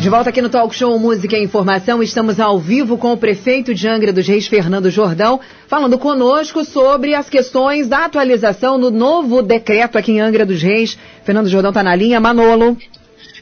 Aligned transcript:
De 0.00 0.08
volta 0.08 0.30
aqui 0.30 0.40
no 0.40 0.48
Talk 0.48 0.74
Show 0.74 0.98
Música 0.98 1.36
e 1.36 1.44
Informação, 1.44 2.02
estamos 2.02 2.40
ao 2.40 2.58
vivo 2.58 2.96
com 2.96 3.12
o 3.12 3.18
prefeito 3.18 3.74
de 3.74 3.86
Angra 3.86 4.10
dos 4.10 4.26
Reis, 4.26 4.46
Fernando 4.46 4.88
Jordão, 4.88 5.38
falando 5.68 5.98
conosco 5.98 6.64
sobre 6.64 7.14
as 7.14 7.28
questões 7.28 7.86
da 7.86 8.06
atualização 8.06 8.80
do 8.80 8.90
novo 8.90 9.42
decreto 9.42 9.98
aqui 9.98 10.12
em 10.12 10.20
Angra 10.20 10.46
dos 10.46 10.62
Reis. 10.62 10.96
Fernando 11.22 11.50
Jordão 11.50 11.68
está 11.70 11.82
na 11.82 11.94
linha. 11.94 12.18
Manolo. 12.18 12.78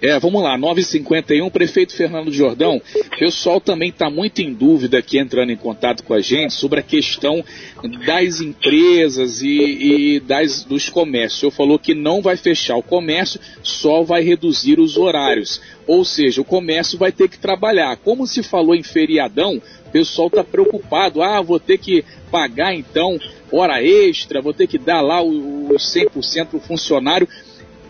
É, 0.01 0.17
vamos 0.21 0.41
lá, 0.43 0.57
951, 0.57 1.51
prefeito 1.51 1.93
Fernando 1.93 2.33
Jordão. 2.33 2.81
O 2.95 3.19
pessoal 3.19 3.61
também 3.61 3.89
está 3.89 4.09
muito 4.09 4.41
em 4.41 4.53
dúvida 4.53 4.99
aqui 4.99 5.19
entrando 5.19 5.51
em 5.51 5.57
contato 5.57 6.05
com 6.05 6.15
a 6.15 6.21
gente 6.21 6.55
sobre 6.55 6.79
a 6.79 6.83
questão 6.85 7.45
das 8.07 8.41
empresas 8.41 9.43
e, 9.43 9.49
e 9.49 10.21
das, 10.21 10.63
dos 10.63 10.89
comércios. 10.89 11.39
O 11.39 11.41
senhor 11.41 11.51
falou 11.51 11.79
que 11.81 11.95
não 11.95 12.23
vai 12.23 12.37
fechar 12.37 12.77
o 12.77 12.83
comércio, 12.83 13.41
só 13.61 14.05
vai 14.05 14.23
reduzir 14.23 14.79
os 14.79 14.97
horários. 14.97 15.61
Ou 15.85 16.05
seja, 16.05 16.41
o 16.43 16.45
comércio 16.45 16.97
vai 16.97 17.11
ter 17.11 17.29
que 17.29 17.39
trabalhar. 17.39 17.97
Como 17.97 18.25
se 18.25 18.43
falou 18.43 18.77
em 18.77 18.85
feriadão, 18.85 19.61
o 19.87 19.91
pessoal 19.91 20.29
está 20.29 20.45
preocupado. 20.45 21.23
Ah, 21.23 21.43
vou 21.43 21.59
ter 21.59 21.79
que 21.79 22.05
pagar 22.31 22.73
então 22.73 23.19
hora 23.51 23.83
extra, 23.83 24.43
vou 24.43 24.53
ter 24.53 24.67
que 24.67 24.79
dar 24.79 25.01
lá 25.01 25.23
o, 25.23 25.73
o 25.73 25.77
100% 25.77 26.47
para 26.47 26.57
o 26.57 26.61
funcionário 26.61 27.27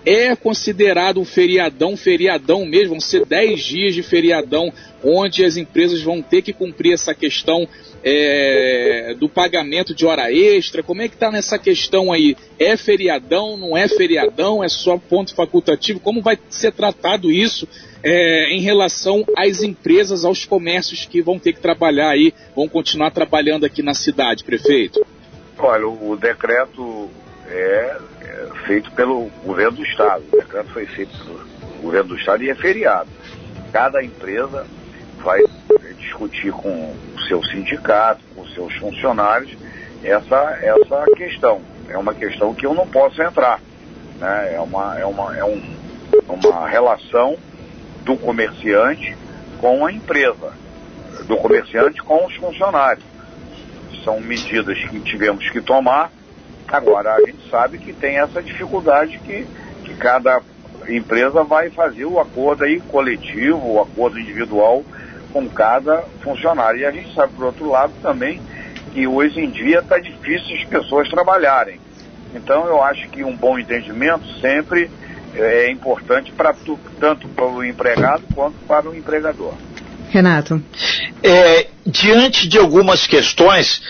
é 0.08 0.34
considerado 0.34 1.20
um 1.20 1.24
feriadão, 1.24 1.94
feriadão 1.94 2.64
mesmo, 2.64 2.90
vão 2.90 3.00
ser 3.00 3.26
10 3.26 3.60
dias 3.60 3.94
de 3.94 4.02
feriadão, 4.02 4.72
onde 5.04 5.44
as 5.44 5.58
empresas 5.58 6.00
vão 6.00 6.22
ter 6.22 6.40
que 6.40 6.50
cumprir 6.50 6.94
essa 6.94 7.14
questão 7.14 7.68
é, 8.02 9.14
do 9.18 9.28
pagamento 9.28 9.94
de 9.94 10.06
hora 10.06 10.32
extra. 10.32 10.82
Como 10.82 11.02
é 11.02 11.08
que 11.08 11.14
está 11.14 11.30
nessa 11.30 11.58
questão 11.58 12.10
aí? 12.10 12.34
É 12.58 12.74
feriadão, 12.74 13.58
não 13.58 13.76
é 13.76 13.86
feriadão, 13.86 14.64
é 14.64 14.68
só 14.70 14.96
ponto 14.96 15.34
facultativo? 15.34 16.00
Como 16.00 16.22
vai 16.22 16.38
ser 16.48 16.72
tratado 16.72 17.30
isso 17.30 17.68
é, 18.02 18.50
em 18.50 18.62
relação 18.62 19.26
às 19.36 19.62
empresas, 19.62 20.24
aos 20.24 20.46
comércios 20.46 21.04
que 21.04 21.20
vão 21.20 21.38
ter 21.38 21.52
que 21.52 21.60
trabalhar 21.60 22.08
aí, 22.08 22.32
vão 22.56 22.66
continuar 22.66 23.10
trabalhando 23.10 23.66
aqui 23.66 23.82
na 23.82 23.92
cidade, 23.92 24.42
prefeito? 24.42 25.04
Olha, 25.58 25.86
o 25.86 26.16
decreto 26.16 27.10
é, 27.50 27.96
é, 28.17 28.17
feito 28.66 28.90
pelo 28.92 29.30
governo 29.44 29.78
do 29.78 29.82
Estado. 29.84 30.24
O 30.32 30.36
decreto 30.36 30.70
foi 30.70 30.86
feito 30.86 31.16
pelo 31.18 31.40
governo 31.82 32.10
do 32.10 32.16
Estado 32.16 32.42
e 32.42 32.50
é 32.50 32.54
feriado. 32.54 33.08
Cada 33.72 34.02
empresa 34.02 34.66
vai 35.22 35.40
discutir 35.98 36.52
com 36.52 36.94
o 37.14 37.20
seu 37.28 37.42
sindicato, 37.44 38.20
com 38.34 38.42
os 38.42 38.54
seus 38.54 38.74
funcionários, 38.76 39.56
essa, 40.02 40.58
essa 40.62 41.04
questão. 41.16 41.60
É 41.88 41.96
uma 41.96 42.14
questão 42.14 42.54
que 42.54 42.66
eu 42.66 42.74
não 42.74 42.86
posso 42.86 43.20
entrar. 43.22 43.60
Né? 44.18 44.54
É, 44.54 44.60
uma, 44.60 44.98
é, 44.98 45.04
uma, 45.04 45.36
é 45.36 45.44
um, 45.44 45.62
uma 46.28 46.68
relação 46.68 47.36
do 48.04 48.16
comerciante 48.16 49.16
com 49.60 49.84
a 49.84 49.92
empresa, 49.92 50.52
do 51.26 51.36
comerciante 51.36 52.02
com 52.02 52.24
os 52.26 52.34
funcionários. 52.36 53.04
São 54.04 54.20
medidas 54.20 54.78
que 54.78 55.00
tivemos 55.00 55.48
que 55.50 55.60
tomar 55.60 56.10
Agora, 56.68 57.14
a 57.14 57.20
gente 57.20 57.48
sabe 57.50 57.78
que 57.78 57.92
tem 57.92 58.18
essa 58.18 58.42
dificuldade 58.42 59.18
que, 59.24 59.46
que 59.84 59.94
cada 59.94 60.40
empresa 60.88 61.42
vai 61.42 61.70
fazer 61.70 62.04
o 62.04 62.20
acordo 62.20 62.64
aí 62.64 62.80
coletivo, 62.80 63.74
o 63.74 63.80
acordo 63.80 64.18
individual 64.18 64.84
com 65.32 65.48
cada 65.48 66.02
funcionário. 66.22 66.80
E 66.80 66.86
a 66.86 66.90
gente 66.90 67.14
sabe, 67.14 67.32
por 67.34 67.46
outro 67.46 67.70
lado, 67.70 67.92
também 68.02 68.40
que 68.92 69.06
hoje 69.06 69.40
em 69.40 69.50
dia 69.50 69.80
está 69.80 69.98
difícil 69.98 70.56
as 70.56 70.64
pessoas 70.64 71.08
trabalharem. 71.08 71.80
Então, 72.34 72.66
eu 72.66 72.82
acho 72.82 73.08
que 73.08 73.24
um 73.24 73.34
bom 73.34 73.58
entendimento 73.58 74.26
sempre 74.40 74.90
é 75.34 75.70
importante 75.70 76.32
para 76.32 76.54
tanto 77.00 77.28
para 77.28 77.46
o 77.46 77.64
empregado 77.64 78.22
quanto 78.34 78.56
para 78.66 78.88
o 78.88 78.94
empregador. 78.94 79.54
Renato. 80.10 80.62
É, 81.22 81.68
diante 81.86 82.48
de 82.48 82.58
algumas 82.58 83.06
questões, 83.06 83.80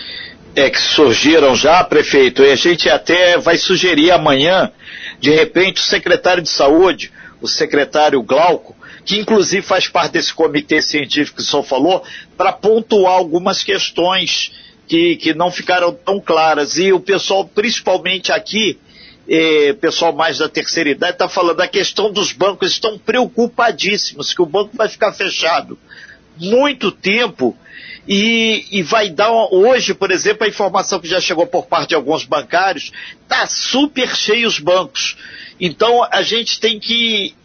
é, 0.55 0.69
que 0.69 0.79
surgiram 0.79 1.55
já, 1.55 1.83
prefeito, 1.83 2.41
e 2.41 2.51
a 2.51 2.55
gente 2.55 2.89
até 2.89 3.37
vai 3.37 3.57
sugerir 3.57 4.11
amanhã, 4.11 4.71
de 5.19 5.31
repente, 5.31 5.81
o 5.81 5.83
secretário 5.83 6.41
de 6.41 6.49
saúde, 6.49 7.11
o 7.41 7.47
secretário 7.47 8.21
Glauco, 8.21 8.75
que 9.05 9.17
inclusive 9.17 9.61
faz 9.61 9.87
parte 9.87 10.13
desse 10.13 10.33
comitê 10.33 10.81
científico 10.81 11.37
que 11.37 11.43
o 11.43 11.45
senhor 11.45 11.63
falou, 11.63 12.03
para 12.37 12.51
pontuar 12.51 13.13
algumas 13.13 13.63
questões 13.63 14.51
que, 14.87 15.15
que 15.17 15.33
não 15.33 15.51
ficaram 15.51 15.93
tão 15.93 16.19
claras. 16.19 16.77
E 16.77 16.91
o 16.91 16.99
pessoal, 16.99 17.45
principalmente 17.45 18.31
aqui, 18.31 18.77
eh, 19.27 19.73
pessoal 19.73 20.13
mais 20.13 20.39
da 20.39 20.49
terceira 20.49 20.89
idade, 20.89 21.13
está 21.13 21.29
falando 21.29 21.57
da 21.57 21.67
questão 21.67 22.11
dos 22.11 22.33
bancos, 22.33 22.71
estão 22.71 22.97
preocupadíssimos 22.97 24.33
que 24.33 24.41
o 24.41 24.45
banco 24.45 24.75
vai 24.75 24.89
ficar 24.89 25.13
fechado 25.13 25.77
muito 26.39 26.91
tempo 26.91 27.55
e, 28.11 28.65
e 28.71 28.81
vai 28.81 29.07
dar 29.11 29.31
hoje, 29.31 29.93
por 29.93 30.09
exemplo, 30.09 30.43
a 30.43 30.49
informação 30.49 30.99
que 30.99 31.07
já 31.07 31.21
chegou 31.21 31.45
por 31.45 31.67
parte 31.67 31.89
de 31.89 31.95
alguns 31.95 32.25
bancários, 32.25 32.91
está 33.21 33.45
super 33.45 34.15
cheio 34.15 34.47
os 34.47 34.57
bancos. 34.57 35.15
Então 35.59 36.03
a 36.11 36.23
gente 36.23 36.59
tem 36.59 36.79
que 36.79 37.35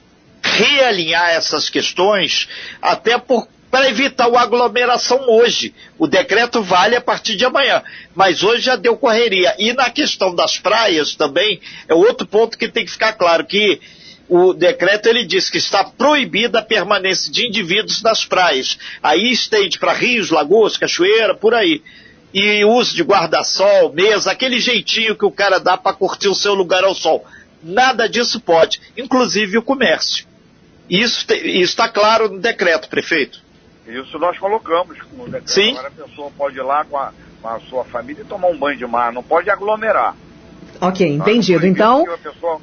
realinhar 0.42 1.28
essas 1.28 1.68
questões, 1.68 2.48
até 2.80 3.18
por 3.18 3.46
para 3.70 3.90
evitar 3.90 4.32
a 4.32 4.40
aglomeração 4.40 5.28
hoje. 5.28 5.74
O 5.98 6.06
decreto 6.06 6.62
vale 6.62 6.94
a 6.94 7.00
partir 7.00 7.34
de 7.34 7.44
amanhã, 7.44 7.82
mas 8.14 8.44
hoje 8.44 8.62
já 8.62 8.76
deu 8.76 8.96
correria. 8.96 9.52
E 9.58 9.72
na 9.72 9.90
questão 9.90 10.32
das 10.32 10.56
praias 10.56 11.16
também, 11.16 11.60
é 11.88 11.92
outro 11.92 12.24
ponto 12.24 12.56
que 12.56 12.68
tem 12.68 12.84
que 12.84 12.92
ficar 12.92 13.14
claro, 13.14 13.44
que 13.44 13.80
o 14.28 14.54
decreto 14.54 15.08
ele 15.08 15.24
diz 15.24 15.50
que 15.50 15.58
está 15.58 15.84
proibida 15.84 16.60
a 16.60 16.62
permanência 16.62 17.30
de 17.30 17.46
indivíduos 17.46 18.02
nas 18.02 18.24
praias. 18.24 18.78
Aí 19.02 19.30
estende 19.30 19.78
para 19.78 19.92
rios, 19.92 20.30
lagoas, 20.30 20.76
cachoeira, 20.76 21.34
por 21.34 21.54
aí. 21.54 21.82
E 22.32 22.64
uso 22.64 22.96
de 22.96 23.02
guarda-sol, 23.02 23.92
mesa, 23.92 24.32
aquele 24.32 24.58
jeitinho 24.58 25.16
que 25.16 25.24
o 25.24 25.30
cara 25.30 25.58
dá 25.58 25.76
para 25.76 25.94
curtir 25.94 26.28
o 26.28 26.34
seu 26.34 26.54
lugar 26.54 26.82
ao 26.82 26.94
sol. 26.94 27.24
Nada 27.62 28.08
disso 28.08 28.40
pode, 28.40 28.80
inclusive 28.96 29.56
o 29.58 29.62
comércio. 29.62 30.26
Isso 30.88 31.24
está 31.30 31.88
claro 31.88 32.28
no 32.28 32.40
decreto, 32.40 32.88
prefeito. 32.88 33.40
Isso 33.86 34.18
nós 34.18 34.38
colocamos 34.38 34.98
no 35.12 35.24
decreto. 35.24 35.50
Sim. 35.50 35.72
Agora 35.72 35.88
a 35.88 35.90
pessoa 35.90 36.30
pode 36.36 36.58
ir 36.58 36.62
lá 36.62 36.84
com 36.84 36.96
a, 36.96 37.12
com 37.40 37.48
a 37.48 37.60
sua 37.60 37.84
família 37.84 38.22
e 38.22 38.24
tomar 38.24 38.48
um 38.48 38.56
banho 38.56 38.78
de 38.78 38.86
mar, 38.86 39.12
não 39.12 39.22
pode 39.22 39.48
aglomerar. 39.48 40.16
Ok, 40.80 41.06
entendido. 41.06 41.66
Então. 41.66 42.04
A 42.10 42.18
pessoa 42.18 42.60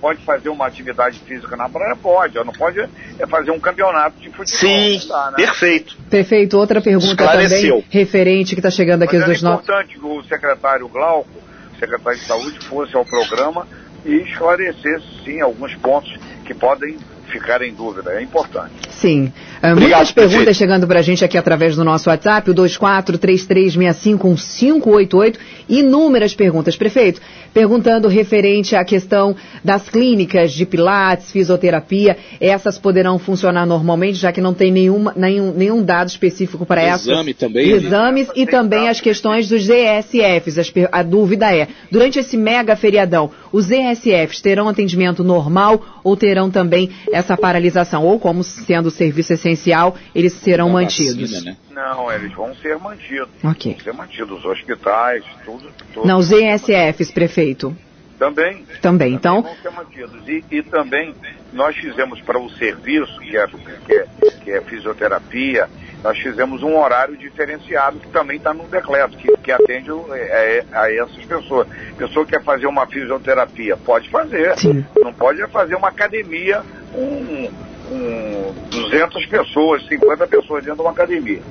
pode 0.00 0.24
fazer 0.24 0.48
uma 0.48 0.66
atividade 0.66 1.18
física 1.20 1.56
na 1.56 1.68
praia? 1.68 1.96
Pode. 1.96 2.36
Ela 2.36 2.46
não 2.46 2.52
pode 2.52 2.80
é 2.80 3.26
fazer 3.26 3.50
um 3.50 3.60
campeonato 3.60 4.18
de 4.20 4.30
futebol. 4.30 4.58
Sim, 4.58 5.00
né? 5.08 5.32
perfeito. 5.36 5.96
Perfeito. 6.08 6.58
Outra 6.58 6.80
pergunta 6.80 7.06
Esclareceu. 7.06 7.76
também 7.76 7.84
referente 7.90 8.54
que 8.54 8.60
está 8.60 8.70
chegando 8.70 9.02
aqui 9.02 9.16
Mas 9.16 9.26
dos 9.26 9.42
é 9.42 9.44
nossos. 9.44 9.64
importante 9.64 9.98
que 9.98 10.06
o 10.06 10.22
secretário 10.24 10.88
Glauco, 10.88 11.30
secretário 11.78 12.18
de 12.18 12.24
Saúde, 12.24 12.58
fosse 12.60 12.96
ao 12.96 13.04
programa 13.04 13.66
e 14.04 14.16
esclarecesse, 14.22 15.04
sim, 15.24 15.40
alguns 15.40 15.74
pontos 15.76 16.14
que 16.44 16.54
podem 16.54 16.96
ficar 17.28 17.62
em 17.62 17.72
dúvida. 17.72 18.10
É 18.12 18.22
importante. 18.22 18.72
Sim. 18.90 19.32
Uh, 19.62 19.68
Obrigado, 19.72 19.98
muitas 19.98 20.12
perguntas 20.12 20.56
chegando 20.56 20.86
para 20.86 21.00
a 21.00 21.02
gente 21.02 21.24
aqui 21.24 21.36
através 21.36 21.74
do 21.76 21.84
nosso 21.84 22.08
WhatsApp, 22.10 22.50
o 22.50 22.54
2433651588. 22.54 25.36
Inúmeras 25.68 26.34
perguntas. 26.34 26.76
Prefeito, 26.76 27.20
perguntando 27.52 28.08
referente 28.08 28.74
à 28.74 28.82
questão 28.84 29.36
das 29.62 29.86
clínicas 29.88 30.52
de 30.52 30.64
pilates, 30.64 31.30
fisioterapia, 31.30 32.16
essas 32.40 32.78
poderão 32.78 33.18
funcionar 33.18 33.66
normalmente, 33.66 34.16
já 34.18 34.32
que 34.32 34.40
não 34.40 34.54
tem 34.54 34.72
nenhuma, 34.72 35.12
nenhum, 35.16 35.52
nenhum 35.52 35.82
dado 35.82 36.08
específico 36.08 36.64
para 36.64 36.80
essas. 36.82 37.08
Exame 37.08 37.34
também, 37.34 37.66
né? 37.66 37.72
Exames 37.76 38.28
e 38.34 38.46
também 38.46 38.88
as 38.88 38.98
questões 39.00 39.48
dos 39.48 39.68
ESFs. 39.68 40.58
As 40.58 40.72
a 40.92 41.02
dúvida 41.02 41.52
é, 41.54 41.68
durante 41.90 42.18
esse 42.18 42.36
mega 42.36 42.76
feriadão, 42.76 43.30
os 43.52 43.70
ESFs 43.70 44.40
terão 44.40 44.68
atendimento 44.68 45.24
normal 45.24 46.00
ou 46.04 46.16
terão 46.16 46.50
também 46.50 46.90
essa 47.18 47.36
paralisação? 47.36 48.04
Ou 48.04 48.18
como 48.18 48.42
sendo 48.42 48.90
serviço 48.90 49.32
essencial, 49.32 49.96
eles 50.14 50.32
serão 50.34 50.68
Uma 50.68 50.82
mantidos? 50.82 51.30
vacina, 51.32 51.50
né? 51.52 51.56
Não, 51.70 52.10
eles 52.12 52.32
vão 52.32 52.54
ser 52.56 52.78
mantidos. 52.78 53.28
Ok. 53.44 53.72
Vão 53.74 53.80
ser 53.84 53.92
mantidos. 53.92 54.38
Os 54.38 54.44
hospitais, 54.44 55.22
tudo. 55.44 55.70
tudo 55.92 56.06
Não, 56.06 56.18
os 56.18 56.30
ESFs, 56.32 57.10
prefeito. 57.10 57.76
Também. 58.18 58.64
Também, 58.82 59.14
então- 59.14 59.42
vão 59.42 59.54
ser 59.62 59.70
mantidos. 59.70 60.26
E, 60.26 60.44
e 60.50 60.62
também 60.62 61.14
nós 61.52 61.76
fizemos 61.76 62.20
para 62.22 62.38
o 62.38 62.50
serviço, 62.50 63.16
que 63.20 63.36
é, 63.36 63.46
que, 63.46 63.92
é, 63.94 64.06
que 64.44 64.50
é 64.50 64.60
fisioterapia, 64.62 65.68
nós 66.02 66.18
fizemos 66.18 66.62
um 66.62 66.76
horário 66.76 67.16
diferenciado 67.16 67.98
que 68.00 68.08
também 68.08 68.36
está 68.36 68.52
no 68.52 68.64
decreto, 68.64 69.16
que, 69.16 69.36
que 69.36 69.52
atende 69.52 69.90
o- 69.92 70.12
é- 70.12 70.58
é- 70.58 70.64
a 70.72 70.92
essas 70.92 71.24
pessoas. 71.24 71.68
Pessoa 71.96 72.24
que 72.24 72.32
quer 72.32 72.42
fazer 72.42 72.66
uma 72.66 72.86
fisioterapia, 72.86 73.76
pode 73.76 74.08
fazer. 74.10 74.56
Sim. 74.58 74.84
Não 74.96 75.12
pode 75.12 75.40
é 75.40 75.46
fazer 75.48 75.76
uma 75.76 75.88
academia 75.88 76.62
com, 76.92 77.50
com 77.88 78.54
200 78.70 79.26
pessoas, 79.26 79.86
50 79.86 80.26
pessoas 80.26 80.64
dentro 80.64 80.76
de 80.76 80.82
uma 80.82 80.90
academia. 80.90 81.42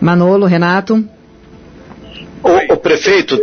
Manolo, 0.00 0.46
Renato. 0.46 1.08
O, 2.42 2.74
o 2.74 2.76
prefeito, 2.76 3.40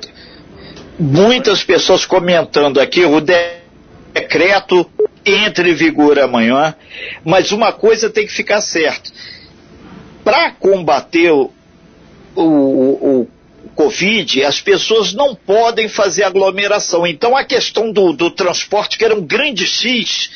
muitas 1.00 1.64
pessoas 1.64 2.06
comentando 2.06 2.80
aqui, 2.80 3.04
o 3.04 3.20
de- 3.20 3.62
decreto 4.14 4.90
entre 5.26 5.72
em 5.72 5.74
vigor 5.74 6.20
amanhã, 6.20 6.76
mas 7.24 7.52
uma 7.52 7.72
coisa 7.72 8.10
tem 8.10 8.26
que 8.26 8.34
ficar 8.34 8.62
certa. 8.62 9.12
Para 10.24 10.52
combater 10.52 11.32
o, 11.32 11.52
o, 12.36 13.22
o 13.22 13.28
Covid, 13.76 14.44
as 14.44 14.62
pessoas 14.62 15.14
não 15.14 15.34
podem 15.34 15.88
fazer 15.88 16.24
aglomeração. 16.24 17.08
Então 17.08 17.36
a 17.36 17.44
questão 17.44 17.92
do, 17.92 18.14
do 18.14 18.30
transporte, 18.30 18.98
que 18.98 19.06
era 19.06 19.16
um 19.16 19.22
grande 19.22 19.66
X, 19.66 20.30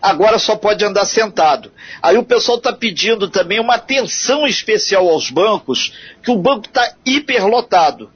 agora 0.00 0.38
só 0.38 0.56
pode 0.56 0.84
andar 0.84 1.04
sentado. 1.04 1.72
Aí 2.02 2.16
o 2.16 2.24
pessoal 2.24 2.58
está 2.58 2.72
pedindo 2.72 3.28
também 3.28 3.60
uma 3.60 3.74
atenção 3.74 4.46
especial 4.46 5.08
aos 5.08 5.30
bancos, 5.30 5.92
que 6.22 6.30
o 6.30 6.36
banco 6.36 6.66
está 6.66 6.94
hiperlotado. 7.04 8.10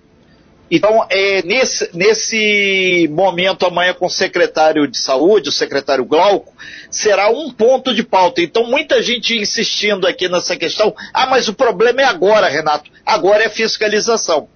Então, 0.70 1.06
é, 1.10 1.42
nesse, 1.42 1.90
nesse 1.94 3.08
momento, 3.12 3.66
amanhã, 3.66 3.92
com 3.92 4.06
o 4.06 4.10
secretário 4.10 4.88
de 4.88 4.96
saúde, 4.96 5.50
o 5.50 5.52
secretário 5.52 6.04
Glauco, 6.04 6.52
será 6.90 7.30
um 7.30 7.50
ponto 7.50 7.94
de 7.94 8.02
pauta. 8.02 8.40
Então, 8.40 8.64
muita 8.64 9.02
gente 9.02 9.36
insistindo 9.36 10.06
aqui 10.06 10.28
nessa 10.28 10.56
questão. 10.56 10.94
Ah, 11.12 11.26
mas 11.26 11.48
o 11.48 11.54
problema 11.54 12.00
é 12.00 12.04
agora, 12.04 12.48
Renato. 12.48 12.90
Agora 13.04 13.44
é 13.44 13.48
fiscalização. 13.48 14.48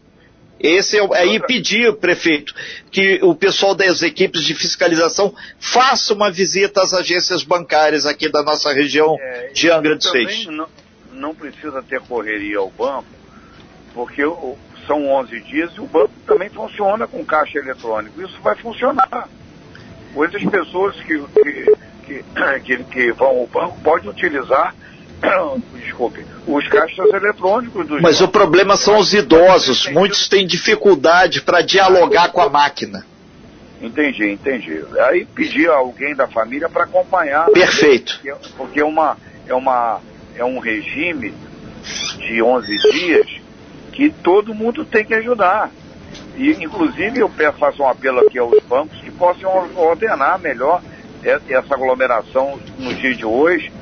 Esse 0.60 0.98
é 0.98 1.14
aí 1.14 1.40
pedir, 1.40 1.94
prefeito, 1.96 2.54
que 2.90 3.20
o 3.22 3.34
pessoal 3.34 3.74
das 3.74 4.02
equipes 4.02 4.42
de 4.42 4.54
fiscalização 4.54 5.34
faça 5.58 6.12
uma 6.12 6.30
visita 6.30 6.82
às 6.82 6.92
agências 6.92 7.44
bancárias 7.44 8.06
aqui 8.06 8.28
da 8.28 8.42
nossa 8.42 8.72
região 8.72 9.16
é, 9.20 9.50
de 9.52 9.70
Angra 9.70 9.94
dos 9.94 10.12
Reis. 10.12 10.46
Não, 10.46 10.68
não 11.12 11.34
precisa 11.34 11.82
ter 11.82 12.00
correria 12.00 12.58
ao 12.58 12.70
banco, 12.70 13.06
porque 13.94 14.22
são 14.86 15.06
11 15.06 15.40
dias 15.42 15.70
e 15.76 15.80
o 15.80 15.86
banco 15.86 16.12
também 16.26 16.48
funciona 16.48 17.06
com 17.06 17.24
caixa 17.24 17.58
eletrônico. 17.58 18.20
Isso 18.20 18.40
vai 18.40 18.56
funcionar. 18.56 19.28
Muitas 20.12 20.42
pessoas 20.44 20.96
que, 20.96 21.18
que, 21.18 21.76
que, 22.04 22.24
que, 22.64 22.84
que 22.84 23.12
vão 23.12 23.28
ao 23.28 23.46
banco 23.46 23.80
podem 23.80 24.10
utilizar 24.10 24.74
desculpe, 25.84 26.24
os 26.46 26.68
caixas 26.68 27.08
eletrônicos 27.12 27.86
dos 27.86 28.00
Mas 28.00 28.20
o 28.20 28.28
problema 28.28 28.76
são 28.76 28.98
os 28.98 29.12
idosos. 29.12 29.88
Muitos 29.88 30.28
têm 30.28 30.46
dificuldade 30.46 31.42
para 31.42 31.60
dialogar 31.60 32.30
com 32.30 32.40
a 32.40 32.48
máquina. 32.48 33.04
Entendi, 33.80 34.32
entendi. 34.32 34.84
Aí 35.08 35.24
pedir 35.24 35.70
a 35.70 35.76
alguém 35.76 36.14
da 36.14 36.26
família 36.26 36.68
para 36.68 36.84
acompanhar. 36.84 37.46
Perfeito. 37.50 38.20
Porque, 38.22 38.48
porque 38.56 38.80
é, 38.80 38.84
uma, 38.84 39.16
é, 39.46 39.54
uma, 39.54 40.00
é 40.36 40.44
um 40.44 40.58
regime 40.58 41.32
de 42.18 42.42
11 42.42 42.76
dias 42.92 43.26
que 43.92 44.10
todo 44.10 44.54
mundo 44.54 44.84
tem 44.84 45.04
que 45.04 45.14
ajudar. 45.14 45.70
E, 46.36 46.50
inclusive, 46.62 47.18
eu 47.18 47.28
faço 47.58 47.82
um 47.82 47.88
apelo 47.88 48.20
aqui 48.20 48.38
aos 48.38 48.62
bancos 48.64 48.98
que 49.00 49.10
possam 49.10 49.50
ordenar 49.76 50.38
melhor 50.38 50.80
essa 51.24 51.74
aglomeração 51.74 52.58
no 52.78 52.94
dia 52.94 53.14
de 53.14 53.26
hoje, 53.26 53.72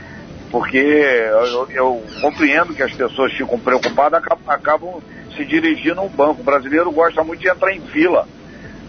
porque 0.56 0.78
eu, 0.78 1.68
eu 1.70 2.02
compreendo 2.22 2.72
que 2.72 2.82
as 2.82 2.90
pessoas 2.90 3.30
ficam 3.34 3.58
preocupadas, 3.58 4.22
acabam 4.46 5.02
se 5.36 5.44
dirigindo 5.44 6.00
ao 6.00 6.08
banco. 6.08 6.40
O 6.40 6.44
brasileiro 6.44 6.90
gosta 6.90 7.22
muito 7.22 7.40
de 7.40 7.48
entrar 7.50 7.74
em 7.74 7.82
fila. 7.82 8.26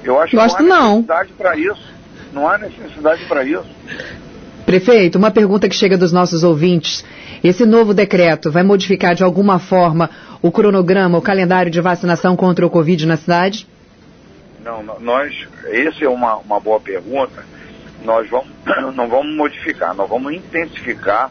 Eu 0.02 0.18
acho 0.18 0.34
Gosto 0.34 0.56
que 0.56 0.64
não 0.64 0.74
há 0.74 0.88
necessidade 0.88 1.34
para 1.34 1.58
isso. 1.58 1.94
Não 2.32 2.50
há 2.50 2.58
necessidade 2.58 3.26
para 3.26 3.44
isso. 3.44 3.68
Prefeito, 4.66 5.18
uma 5.18 5.30
pergunta 5.30 5.68
que 5.68 5.76
chega 5.76 5.98
dos 5.98 6.14
nossos 6.14 6.42
ouvintes. 6.42 7.04
Esse 7.44 7.66
novo 7.66 7.94
decreto 7.94 8.50
vai 8.50 8.64
modificar 8.64 9.14
de 9.14 9.26
alguma 9.26 9.60
forma 9.60 10.10
o 10.42 10.50
cronograma, 10.50 11.18
o 11.18 11.22
calendário 11.22 11.70
de 11.70 11.82
vacinação 11.82 12.38
contra 12.38 12.66
o 12.66 12.70
Covid 12.70 13.06
na 13.06 13.18
cidade? 13.18 13.68
Não, 14.64 14.82
nós, 15.02 15.36
essa 15.66 16.06
é 16.06 16.08
uma, 16.08 16.38
uma 16.38 16.62
boa 16.62 16.80
pergunta. 16.80 17.44
Nós 18.06 18.30
vamos, 18.30 18.48
não 18.96 19.10
vamos 19.10 19.36
modificar, 19.36 19.94
nós 19.94 20.10
vamos 20.10 20.34
intensificar. 20.34 21.30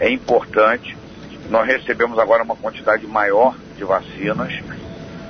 É 0.00 0.10
importante. 0.10 0.96
Nós 1.48 1.66
recebemos 1.66 2.18
agora 2.18 2.42
uma 2.42 2.56
quantidade 2.56 3.06
maior 3.06 3.56
de 3.76 3.84
vacinas 3.84 4.52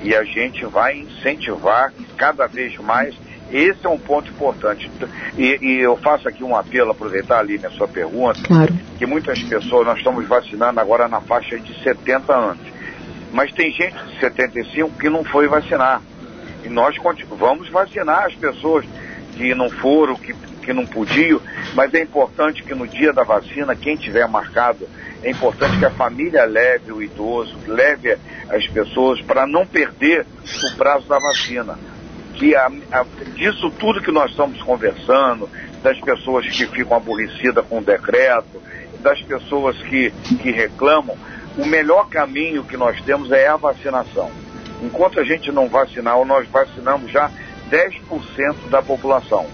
e 0.03 0.15
a 0.15 0.25
gente 0.25 0.65
vai 0.67 0.99
incentivar 0.99 1.93
cada 2.17 2.47
vez 2.47 2.77
mais. 2.79 3.15
Esse 3.51 3.87
é 3.87 3.89
um 3.89 3.99
ponto 3.99 4.31
importante. 4.31 4.91
E, 5.37 5.59
e 5.61 5.81
eu 5.81 5.97
faço 5.97 6.29
aqui 6.29 6.43
um 6.43 6.57
apelo, 6.57 6.91
aproveitar 6.91 7.39
ali 7.39 7.59
na 7.59 7.71
sua 7.71 7.87
pergunta, 7.87 8.41
claro. 8.43 8.75
que 8.99 9.07
muitas 9.07 9.43
pessoas, 9.43 9.87
nós 9.87 9.99
estamos 9.99 10.27
vacinando 10.27 10.81
agora 10.81 11.09
na 11.09 11.21
faixa 11.21 11.59
de 11.59 11.83
70 11.83 12.33
anos. 12.33 12.67
Mas 13.33 13.53
tem 13.53 13.71
gente 13.73 13.97
de 13.97 14.21
75 14.21 14.99
que 14.99 15.09
não 15.09 15.25
foi 15.25 15.47
vacinar. 15.47 16.01
E 16.65 16.69
nós 16.69 16.97
vamos 17.39 17.69
vacinar 17.69 18.27
as 18.27 18.35
pessoas 18.35 18.85
que 19.37 19.55
não 19.55 19.71
foram, 19.71 20.17
que, 20.17 20.35
que 20.67 20.73
não 20.73 20.85
podiam, 20.85 21.41
mas 21.75 21.95
é 21.95 22.03
importante 22.03 22.65
que 22.65 22.75
no 22.75 22.87
dia 22.87 23.13
da 23.13 23.23
vacina, 23.23 23.77
quem 23.77 23.97
tiver 23.97 24.27
marcado, 24.27 24.87
é 25.23 25.31
importante 25.31 25.79
que 25.79 25.85
a 25.85 25.91
família 25.91 26.45
leve 26.45 26.93
o 26.93 27.01
idoso, 27.01 27.57
leve 27.67 28.19
as 28.51 28.67
pessoas 28.67 29.23
para 29.23 29.47
não 29.47 29.65
perder 29.65 30.27
o 30.65 30.77
prazo 30.77 31.09
da 31.09 31.19
vacina. 31.19 31.79
Que 32.35 32.55
a, 32.55 32.67
a, 32.91 33.05
disso 33.35 33.71
tudo 33.79 34.03
que 34.03 34.11
nós 34.11 34.33
estamos 34.33 34.61
conversando, 34.63 35.49
das 35.83 36.01
pessoas 36.01 36.45
que 36.47 36.67
ficam 36.67 36.97
aborrecidas 36.97 37.65
com 37.67 37.79
o 37.79 37.83
decreto, 37.83 38.61
das 39.01 39.23
pessoas 39.23 39.77
que, 39.83 40.11
que 40.43 40.51
reclamam, 40.51 41.17
o 41.57 41.65
melhor 41.65 42.09
caminho 42.09 42.65
que 42.65 42.77
nós 42.77 43.01
temos 43.03 43.31
é 43.31 43.47
a 43.47 43.57
vacinação. 43.57 44.31
Enquanto 44.83 45.21
a 45.21 45.25
gente 45.25 45.51
não 45.53 45.69
vacinar, 45.69 46.23
nós 46.25 46.47
vacinamos 46.49 47.11
já 47.11 47.31
10% 47.71 48.69
da 48.69 48.83
população. 48.83 49.47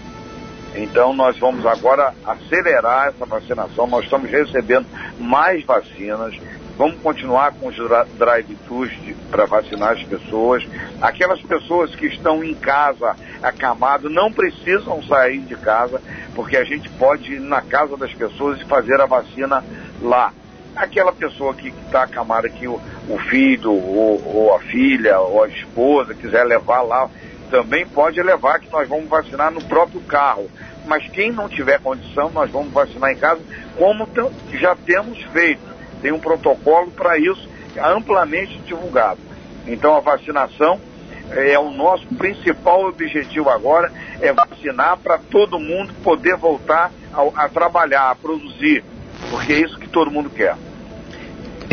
Então 0.75 1.13
nós 1.13 1.37
vamos 1.37 1.65
agora 1.65 2.13
acelerar 2.25 3.09
essa 3.09 3.25
vacinação, 3.25 3.85
nós 3.87 4.05
estamos 4.05 4.29
recebendo 4.29 4.87
mais 5.19 5.63
vacinas, 5.63 6.35
vamos 6.77 6.99
continuar 7.01 7.53
com 7.53 7.67
os 7.67 7.75
drive-thrus 8.17 8.91
para 9.29 9.45
vacinar 9.45 9.93
as 9.93 10.03
pessoas. 10.03 10.67
Aquelas 10.99 11.41
pessoas 11.41 11.93
que 11.95 12.07
estão 12.07 12.43
em 12.43 12.55
casa 12.55 13.15
acamado 13.41 14.09
não 14.09 14.31
precisam 14.31 15.03
sair 15.03 15.41
de 15.41 15.55
casa, 15.55 16.01
porque 16.33 16.57
a 16.57 16.63
gente 16.63 16.89
pode 16.89 17.33
ir 17.33 17.39
na 17.39 17.61
casa 17.61 17.95
das 17.95 18.13
pessoas 18.13 18.59
e 18.59 18.65
fazer 18.65 18.99
a 18.99 19.05
vacina 19.05 19.63
lá. 20.01 20.33
Aquela 20.75 21.11
pessoa 21.11 21.53
que 21.53 21.67
está 21.67 22.01
acamada 22.01 22.49
que 22.49 22.67
o, 22.67 22.81
o 23.07 23.19
filho 23.29 23.71
ou, 23.71 24.21
ou, 24.25 24.55
a 24.55 24.59
filha 24.59 25.19
ou 25.19 25.43
a 25.43 25.47
esposa 25.47 26.15
quiser 26.15 26.43
levar 26.43 26.81
lá, 26.81 27.07
também 27.53 27.85
pode 27.85 28.19
levar 28.19 28.59
que 28.59 28.71
nós 28.71 28.89
vamos 28.89 29.07
vacinar 29.07 29.51
no 29.51 29.63
próprio 29.65 30.01
carro. 30.01 30.49
Mas 30.87 31.07
quem 31.09 31.31
não 31.31 31.47
tiver 31.47 31.79
condição, 31.79 32.31
nós 32.31 32.49
vamos 32.49 32.73
vacinar 32.73 33.11
em 33.11 33.15
casa, 33.15 33.41
como 33.77 34.09
já 34.53 34.75
temos 34.75 35.21
feito. 35.25 35.61
Tem 36.01 36.11
um 36.11 36.19
protocolo 36.19 36.89
para 36.89 37.15
isso 37.19 37.47
amplamente 37.79 38.57
divulgado. 38.61 39.19
Então 39.67 39.95
a 39.95 39.99
vacinação 39.99 40.81
é 41.29 41.57
o 41.59 41.69
nosso 41.69 42.07
principal 42.15 42.87
objetivo 42.87 43.51
agora, 43.51 43.91
é 44.19 44.33
vacinar 44.33 44.97
para 44.97 45.19
todo 45.19 45.59
mundo 45.59 45.93
poder 46.03 46.35
voltar 46.35 46.91
a, 47.13 47.45
a 47.45 47.49
trabalhar, 47.49 48.09
a 48.09 48.15
produzir 48.15 48.83
porque 49.29 49.53
é 49.53 49.59
isso 49.59 49.79
que 49.79 49.87
todo 49.87 50.11
mundo 50.11 50.29
quer. 50.29 50.55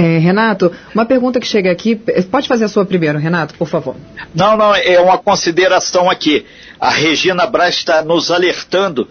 É, 0.00 0.16
Renato, 0.16 0.72
uma 0.94 1.04
pergunta 1.04 1.38
que 1.38 1.46
chega 1.46 1.70
aqui, 1.70 1.94
pode 2.30 2.48
fazer 2.48 2.64
a 2.64 2.68
sua 2.68 2.86
primeiro, 2.86 3.18
Renato, 3.18 3.52
por 3.54 3.68
favor. 3.68 3.94
Não, 4.34 4.56
não, 4.56 4.74
é 4.74 4.98
uma 4.98 5.18
consideração 5.18 6.08
aqui. 6.08 6.46
A 6.80 6.88
Regina 6.88 7.46
Braz 7.46 7.74
está 7.74 8.02
nos 8.02 8.30
alertando 8.30 9.06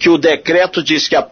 que 0.00 0.08
o 0.08 0.18
decreto 0.18 0.82
diz 0.82 1.06
que 1.06 1.14
a, 1.14 1.24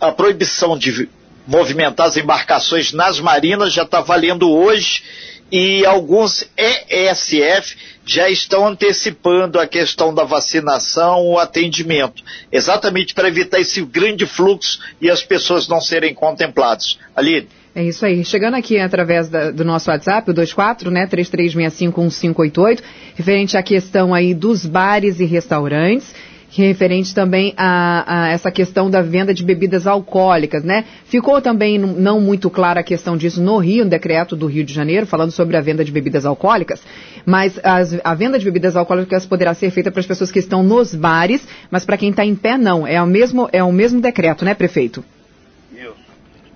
a 0.00 0.12
proibição 0.12 0.78
de 0.78 1.08
movimentar 1.44 2.06
as 2.06 2.16
embarcações 2.16 2.92
nas 2.92 3.18
marinas 3.18 3.72
já 3.72 3.82
está 3.82 4.00
valendo 4.00 4.48
hoje 4.48 5.02
e 5.50 5.84
alguns 5.84 6.48
ESF 6.56 7.76
já 8.06 8.28
estão 8.28 8.68
antecipando 8.68 9.58
a 9.58 9.66
questão 9.66 10.14
da 10.14 10.22
vacinação, 10.22 11.26
o 11.26 11.36
atendimento, 11.36 12.22
exatamente 12.52 13.12
para 13.12 13.26
evitar 13.26 13.58
esse 13.58 13.82
grande 13.82 14.24
fluxo 14.24 14.78
e 15.00 15.10
as 15.10 15.24
pessoas 15.24 15.66
não 15.66 15.80
serem 15.80 16.14
contempladas. 16.14 16.96
Ali. 17.16 17.48
É 17.74 17.82
isso 17.82 18.06
aí. 18.06 18.24
Chegando 18.24 18.54
aqui 18.54 18.78
através 18.78 19.28
da, 19.28 19.50
do 19.50 19.64
nosso 19.64 19.90
WhatsApp, 19.90 20.30
o 20.30 20.34
24, 20.34 20.90
né, 20.90 21.06
33651588, 21.08 22.80
referente 23.16 23.56
à 23.56 23.62
questão 23.62 24.14
aí 24.14 24.32
dos 24.32 24.64
bares 24.64 25.18
e 25.18 25.24
restaurantes 25.24 26.14
referente 26.62 27.14
também 27.14 27.52
a, 27.56 28.26
a, 28.26 28.28
essa 28.28 28.50
questão 28.50 28.88
da 28.88 29.02
venda 29.02 29.34
de 29.34 29.42
bebidas 29.42 29.86
alcoólicas, 29.86 30.62
né? 30.62 30.84
Ficou 31.06 31.40
também 31.40 31.78
não 31.78 32.20
muito 32.20 32.48
clara 32.48 32.80
a 32.80 32.82
questão 32.82 33.16
disso 33.16 33.42
no 33.42 33.58
Rio, 33.58 33.84
no 33.84 33.90
decreto 33.90 34.36
do 34.36 34.46
Rio 34.46 34.64
de 34.64 34.72
Janeiro, 34.72 35.06
falando 35.06 35.32
sobre 35.32 35.56
a 35.56 35.60
venda 35.60 35.84
de 35.84 35.90
bebidas 35.90 36.24
alcoólicas, 36.24 36.80
mas 37.26 37.58
as, 37.62 37.98
a 38.04 38.14
venda 38.14 38.38
de 38.38 38.44
bebidas 38.44 38.76
alcoólicas 38.76 39.26
poderá 39.26 39.54
ser 39.54 39.70
feita 39.70 39.90
para 39.90 40.00
as 40.00 40.06
pessoas 40.06 40.30
que 40.30 40.38
estão 40.38 40.62
nos 40.62 40.94
bares, 40.94 41.46
mas 41.70 41.84
para 41.84 41.96
quem 41.96 42.10
está 42.10 42.24
em 42.24 42.34
pé 42.34 42.56
não. 42.56 42.86
É 42.86 43.02
o 43.02 43.06
mesmo, 43.06 43.48
é 43.52 43.62
o 43.62 43.72
mesmo 43.72 44.00
decreto, 44.00 44.44
né, 44.44 44.54
prefeito? 44.54 45.04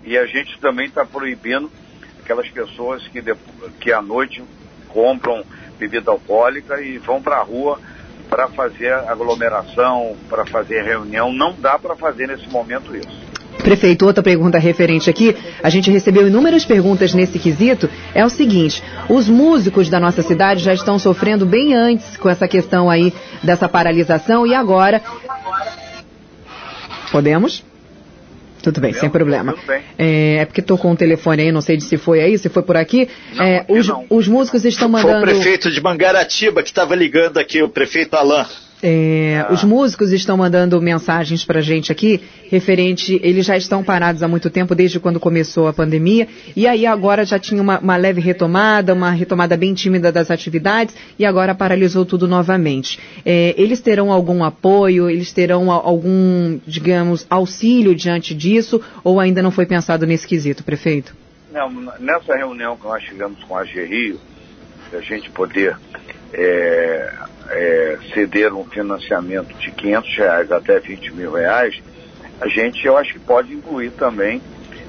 E 0.08 0.16
a 0.16 0.24
gente 0.24 0.58
também 0.58 0.86
está 0.86 1.04
proibindo 1.04 1.70
aquelas 2.18 2.48
pessoas 2.48 3.06
que, 3.08 3.20
de, 3.20 3.34
que 3.78 3.92
à 3.92 4.00
noite 4.00 4.42
compram 4.88 5.44
bebida 5.78 6.10
alcoólica 6.10 6.80
e 6.80 6.96
vão 6.96 7.20
para 7.20 7.36
a 7.36 7.42
rua 7.42 7.78
para 8.30 8.48
fazer 8.48 8.90
aglomeração, 8.90 10.16
para 10.26 10.46
fazer 10.46 10.82
reunião. 10.82 11.30
Não 11.30 11.52
dá 11.52 11.78
para 11.78 11.94
fazer 11.94 12.26
nesse 12.26 12.48
momento 12.48 12.96
isso. 12.96 13.28
Prefeito, 13.58 14.06
outra 14.06 14.22
pergunta 14.22 14.58
referente 14.58 15.10
aqui, 15.10 15.36
a 15.62 15.68
gente 15.68 15.90
recebeu 15.90 16.26
inúmeras 16.26 16.64
perguntas 16.64 17.12
nesse 17.12 17.38
quesito, 17.38 17.90
é 18.14 18.24
o 18.24 18.30
seguinte, 18.30 18.82
os 19.10 19.28
músicos 19.28 19.90
da 19.90 20.00
nossa 20.00 20.22
cidade 20.22 20.64
já 20.64 20.72
estão 20.72 20.98
sofrendo 20.98 21.44
bem 21.44 21.74
antes 21.74 22.16
com 22.16 22.30
essa 22.30 22.48
questão 22.48 22.88
aí 22.88 23.12
dessa 23.42 23.68
paralisação 23.68 24.46
e 24.46 24.54
agora... 24.54 25.02
Podemos? 27.10 27.67
Tudo 28.62 28.80
bem, 28.80 28.92
sem 28.92 29.08
problema. 29.08 29.54
É, 29.96 30.36
é, 30.38 30.44
porque 30.44 30.60
tocou 30.60 30.90
um 30.90 30.96
telefone 30.96 31.42
aí, 31.42 31.52
não 31.52 31.60
sei 31.60 31.80
se 31.80 31.96
foi 31.96 32.20
aí, 32.20 32.36
se 32.38 32.48
foi 32.48 32.62
por 32.62 32.76
aqui. 32.76 33.08
Não, 33.34 33.44
é, 33.44 33.64
os, 33.68 33.88
os, 34.10 34.28
músicos 34.28 34.64
estão 34.64 34.88
mandando. 34.88 35.12
Foi 35.12 35.20
o 35.20 35.22
prefeito 35.22 35.70
de 35.70 35.80
Mangaratiba 35.80 36.62
que 36.62 36.68
estava 36.68 36.94
ligando 36.94 37.38
aqui, 37.38 37.62
o 37.62 37.68
prefeito 37.68 38.14
Alain. 38.14 38.46
É. 38.82 39.44
Os 39.50 39.64
músicos 39.64 40.12
estão 40.12 40.36
mandando 40.36 40.80
mensagens 40.80 41.44
para 41.44 41.58
a 41.58 41.62
gente 41.62 41.90
aqui, 41.90 42.20
referente, 42.48 43.18
eles 43.24 43.44
já 43.44 43.56
estão 43.56 43.82
parados 43.82 44.22
há 44.22 44.28
muito 44.28 44.48
tempo, 44.50 44.74
desde 44.74 45.00
quando 45.00 45.18
começou 45.18 45.66
a 45.66 45.72
pandemia, 45.72 46.28
e 46.54 46.66
aí 46.66 46.86
agora 46.86 47.24
já 47.24 47.38
tinha 47.38 47.60
uma, 47.60 47.80
uma 47.80 47.96
leve 47.96 48.20
retomada, 48.20 48.94
uma 48.94 49.10
retomada 49.10 49.56
bem 49.56 49.74
tímida 49.74 50.12
das 50.12 50.30
atividades, 50.30 50.94
e 51.18 51.24
agora 51.24 51.54
paralisou 51.54 52.06
tudo 52.06 52.28
novamente. 52.28 53.00
É, 53.24 53.54
eles 53.58 53.80
terão 53.80 54.12
algum 54.12 54.44
apoio, 54.44 55.10
eles 55.10 55.32
terão 55.32 55.70
algum, 55.72 56.58
digamos, 56.66 57.26
auxílio 57.28 57.94
diante 57.94 58.32
disso, 58.32 58.80
ou 59.02 59.18
ainda 59.18 59.42
não 59.42 59.50
foi 59.50 59.66
pensado 59.66 60.06
nesse 60.06 60.26
quesito, 60.26 60.62
prefeito? 60.62 61.16
Não, 61.52 61.68
nessa 61.98 62.36
reunião 62.36 62.76
que 62.76 62.84
nós 62.84 63.02
tivemos 63.02 63.42
com 63.42 63.56
a 63.56 63.64
GRIO, 63.64 64.20
a 64.92 65.00
gente 65.00 65.30
poder 65.30 65.76
é, 66.32 67.12
é, 67.50 67.98
ceder 68.12 68.54
um 68.54 68.64
financiamento 68.64 69.54
de 69.58 69.70
500 69.70 70.16
reais 70.16 70.52
até 70.52 70.78
20 70.78 71.14
mil 71.14 71.32
reais, 71.32 71.80
a 72.40 72.48
gente, 72.48 72.86
eu 72.86 72.96
acho 72.96 73.14
que 73.14 73.18
pode 73.18 73.52
incluir 73.52 73.90
também 73.92 74.40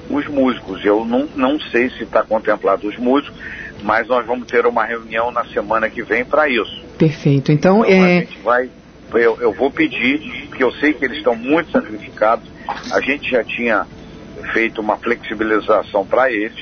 os 0.08 0.26
músicos. 0.28 0.84
Eu 0.84 1.04
não, 1.04 1.28
não 1.34 1.58
sei 1.58 1.90
se 1.90 2.04
está 2.04 2.22
contemplado 2.22 2.86
os 2.86 2.96
músicos, 2.96 3.36
mas 3.82 4.06
nós 4.06 4.26
vamos 4.26 4.46
ter 4.46 4.66
uma 4.66 4.84
reunião 4.84 5.30
na 5.30 5.44
semana 5.46 5.88
que 5.88 6.02
vem 6.02 6.24
para 6.24 6.48
isso. 6.48 6.84
Perfeito. 6.98 7.50
Então, 7.50 7.84
então 7.84 7.84
é... 7.84 8.18
a 8.18 8.20
gente 8.20 8.38
vai, 8.40 8.70
eu, 9.14 9.38
eu 9.40 9.52
vou 9.52 9.70
pedir, 9.70 10.46
porque 10.48 10.62
eu 10.62 10.72
sei 10.72 10.92
que 10.92 11.04
eles 11.04 11.18
estão 11.18 11.34
muito 11.34 11.70
sacrificados. 11.70 12.48
A 12.92 13.00
gente 13.00 13.30
já 13.30 13.42
tinha 13.42 13.86
feito 14.52 14.80
uma 14.80 14.96
flexibilização 14.96 16.06
para 16.06 16.30
eles, 16.30 16.58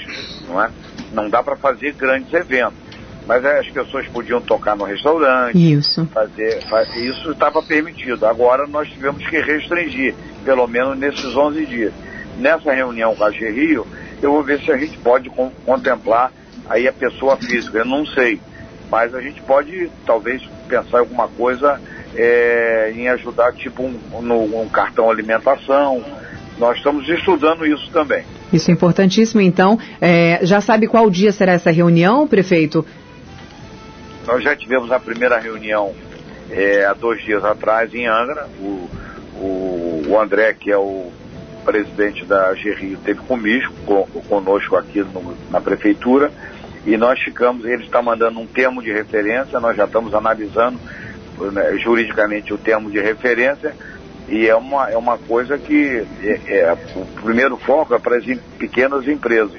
não 0.46 0.62
é? 0.62 0.70
Não 1.12 1.28
dá 1.28 1.42
para 1.42 1.56
fazer 1.56 1.92
grandes 1.92 2.32
eventos 2.32 2.87
mas 3.28 3.44
as 3.44 3.68
pessoas 3.68 4.08
podiam 4.08 4.40
tocar 4.40 4.74
no 4.74 4.84
restaurante. 4.84 5.74
Isso. 5.74 6.06
Fazer, 6.06 6.66
fazer 6.66 6.98
isso 6.98 7.30
estava 7.30 7.62
permitido. 7.62 8.24
Agora 8.24 8.66
nós 8.66 8.88
tivemos 8.88 9.24
que 9.28 9.38
restringir, 9.38 10.14
pelo 10.46 10.66
menos 10.66 10.98
nesses 10.98 11.36
11 11.36 11.66
dias. 11.66 11.92
Nessa 12.38 12.72
reunião 12.72 13.14
com 13.14 13.24
a 13.24 13.28
Rio, 13.28 13.86
eu 14.22 14.32
vou 14.32 14.42
ver 14.42 14.60
se 14.60 14.72
a 14.72 14.78
gente 14.78 14.96
pode 14.96 15.28
com, 15.28 15.50
contemplar 15.66 16.32
aí 16.70 16.88
a 16.88 16.92
pessoa 16.92 17.36
física. 17.36 17.76
Eu 17.76 17.84
não 17.84 18.06
sei, 18.06 18.40
mas 18.90 19.14
a 19.14 19.20
gente 19.20 19.42
pode 19.42 19.90
talvez 20.06 20.42
pensar 20.66 21.00
alguma 21.00 21.28
coisa 21.28 21.78
é, 22.14 22.94
em 22.96 23.08
ajudar, 23.08 23.52
tipo 23.52 23.82
um, 23.82 24.22
no, 24.22 24.62
um 24.62 24.68
cartão 24.70 25.10
alimentação. 25.10 26.02
Nós 26.56 26.78
estamos 26.78 27.06
estudando 27.06 27.66
isso 27.66 27.90
também. 27.90 28.24
Isso 28.50 28.70
é 28.70 28.74
importantíssimo, 28.74 29.42
então. 29.42 29.78
É, 30.00 30.40
já 30.42 30.62
sabe 30.62 30.86
qual 30.86 31.10
dia 31.10 31.30
será 31.30 31.52
essa 31.52 31.70
reunião, 31.70 32.26
prefeito? 32.26 32.86
Nós 34.28 34.44
já 34.44 34.54
tivemos 34.54 34.92
a 34.92 35.00
primeira 35.00 35.38
reunião 35.38 35.94
é, 36.50 36.84
há 36.84 36.92
dois 36.92 37.24
dias 37.24 37.42
atrás 37.42 37.94
em 37.94 38.06
Angra. 38.06 38.46
O, 38.60 38.86
o, 39.40 40.02
o 40.06 40.20
André, 40.20 40.52
que 40.52 40.70
é 40.70 40.76
o 40.76 41.10
presidente 41.64 42.26
da 42.26 42.52
GRI, 42.52 42.98
teve 43.02 43.20
comigo, 43.20 43.72
com, 43.86 44.06
conosco 44.28 44.76
aqui 44.76 45.00
no, 45.00 45.34
na 45.50 45.62
prefeitura, 45.62 46.30
e 46.84 46.98
nós 46.98 47.18
ficamos, 47.20 47.64
ele 47.64 47.84
está 47.84 48.02
mandando 48.02 48.38
um 48.38 48.46
termo 48.46 48.82
de 48.82 48.92
referência, 48.92 49.58
nós 49.60 49.74
já 49.74 49.86
estamos 49.86 50.12
analisando 50.12 50.78
né, 51.50 51.78
juridicamente 51.78 52.52
o 52.52 52.58
termo 52.58 52.90
de 52.90 53.00
referência, 53.00 53.74
e 54.28 54.46
é 54.46 54.54
uma, 54.54 54.90
é 54.90 54.98
uma 54.98 55.16
coisa 55.16 55.56
que 55.56 56.06
é, 56.22 56.38
é, 56.48 56.76
o 56.94 57.06
primeiro 57.22 57.56
foco 57.56 57.94
é 57.94 57.98
para 57.98 58.18
as 58.18 58.26
pequenas 58.58 59.08
empresas, 59.08 59.58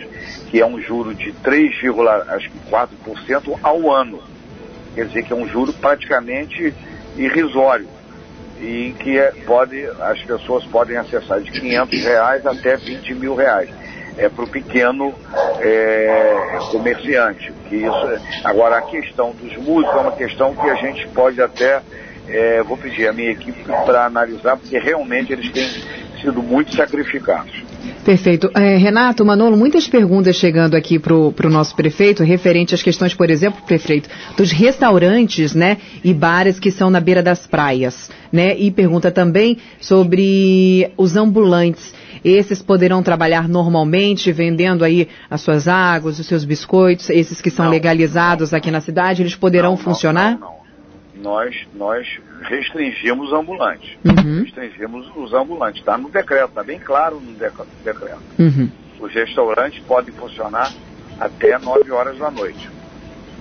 que 0.52 0.62
é 0.62 0.66
um 0.66 0.80
juro 0.80 1.16
de 1.16 1.34
3,4% 1.34 3.58
ao 3.64 3.92
ano 3.92 4.22
quer 4.96 5.06
dizer 5.06 5.24
que 5.24 5.34
é 5.34 5.36
um 5.36 5.48
juro 5.48 5.74
praticamente 5.74 6.74
irrisório 7.18 7.88
e 8.60 8.94
que 9.00 9.18
é, 9.18 9.32
pode, 9.46 9.86
as 10.02 10.22
pessoas 10.24 10.66
podem 10.66 10.98
acessar 10.98 11.40
de 11.42 11.52
500 11.52 12.04
reais 12.04 12.46
até 12.46 12.76
20 12.76 13.14
mil 13.16 13.36
reais. 13.36 13.70
É 14.18 14.28
para 14.28 14.44
o 14.44 14.48
pequeno 14.48 15.14
é, 15.62 16.60
comerciante. 16.72 17.54
Que 17.70 17.78
isso, 17.78 18.08
é, 18.08 18.20
agora, 18.44 18.78
a 18.78 18.82
questão 18.82 19.32
dos 19.32 19.56
músicos 19.56 19.96
é 19.96 20.00
uma 20.00 20.12
questão 20.12 20.54
que 20.54 20.70
a 20.70 20.76
gente 20.76 21.08
pode 21.10 21.42
até, 21.42 21.82
é, 22.28 22.62
vou 22.64 22.76
pedir 22.76 23.08
a 23.08 23.14
minha 23.14 23.32
equipe 23.32 23.64
para 23.86 24.06
analisar, 24.06 24.58
porque 24.58 24.78
realmente 24.78 25.32
eles 25.32 25.50
têm 25.52 25.70
sido 26.22 26.44
muito 26.44 26.76
sacrificados. 26.76 27.69
Perfeito. 28.04 28.50
É, 28.56 28.78
Renato, 28.78 29.24
Manolo, 29.26 29.56
muitas 29.56 29.88
perguntas 29.88 30.36
chegando 30.36 30.76
aqui 30.76 30.98
para 30.98 31.14
o 31.16 31.50
nosso 31.50 31.76
prefeito, 31.76 32.24
referente 32.24 32.74
às 32.74 32.82
questões, 32.82 33.14
por 33.14 33.30
exemplo, 33.30 33.62
prefeito, 33.66 34.10
dos 34.36 34.52
restaurantes 34.52 35.54
né, 35.54 35.78
e 36.04 36.14
bares 36.14 36.60
que 36.60 36.72
são 36.72 36.90
na 36.90 37.00
beira 37.00 37.22
das 37.22 37.46
praias. 37.46 38.10
Né, 38.32 38.56
e 38.58 38.70
pergunta 38.70 39.12
também 39.12 39.58
sobre 39.80 40.92
os 40.98 41.16
ambulantes. 41.16 41.94
Esses 42.24 42.62
poderão 42.62 43.02
trabalhar 43.02 43.48
normalmente, 43.48 44.32
vendendo 44.32 44.84
aí 44.84 45.08
as 45.30 45.42
suas 45.42 45.68
águas, 45.68 46.20
os 46.20 46.28
seus 46.28 46.44
biscoitos, 46.44 47.10
esses 47.10 47.42
que 47.42 47.50
são 47.50 47.66
não, 47.66 47.72
legalizados 47.72 48.52
não, 48.52 48.58
aqui 48.58 48.70
na 48.70 48.82
cidade, 48.82 49.22
eles 49.22 49.36
poderão 49.36 49.72
não, 49.72 49.78
funcionar? 49.78 50.38
Não, 50.40 50.59
Nós, 51.22 51.56
nós 51.76 52.08
restringimos 52.44 53.28
os 53.28 53.34
ambulantes. 53.34 53.98
Uhum. 54.06 54.44
Restringimos 54.44 55.12
os 55.16 55.34
ambulantes. 55.34 55.80
Está 55.82 55.98
no 55.98 56.10
decreto, 56.10 56.50
está 56.50 56.64
bem 56.64 56.80
claro 56.80 57.20
no 57.20 57.34
decreto. 57.34 58.20
Uhum. 58.38 58.70
Os 59.00 59.14
restaurantes 59.14 59.80
podem 59.86 60.14
funcionar 60.14 60.72
até 61.20 61.58
9 61.58 61.92
horas 61.92 62.18
da 62.18 62.32
noite. 62.32 62.70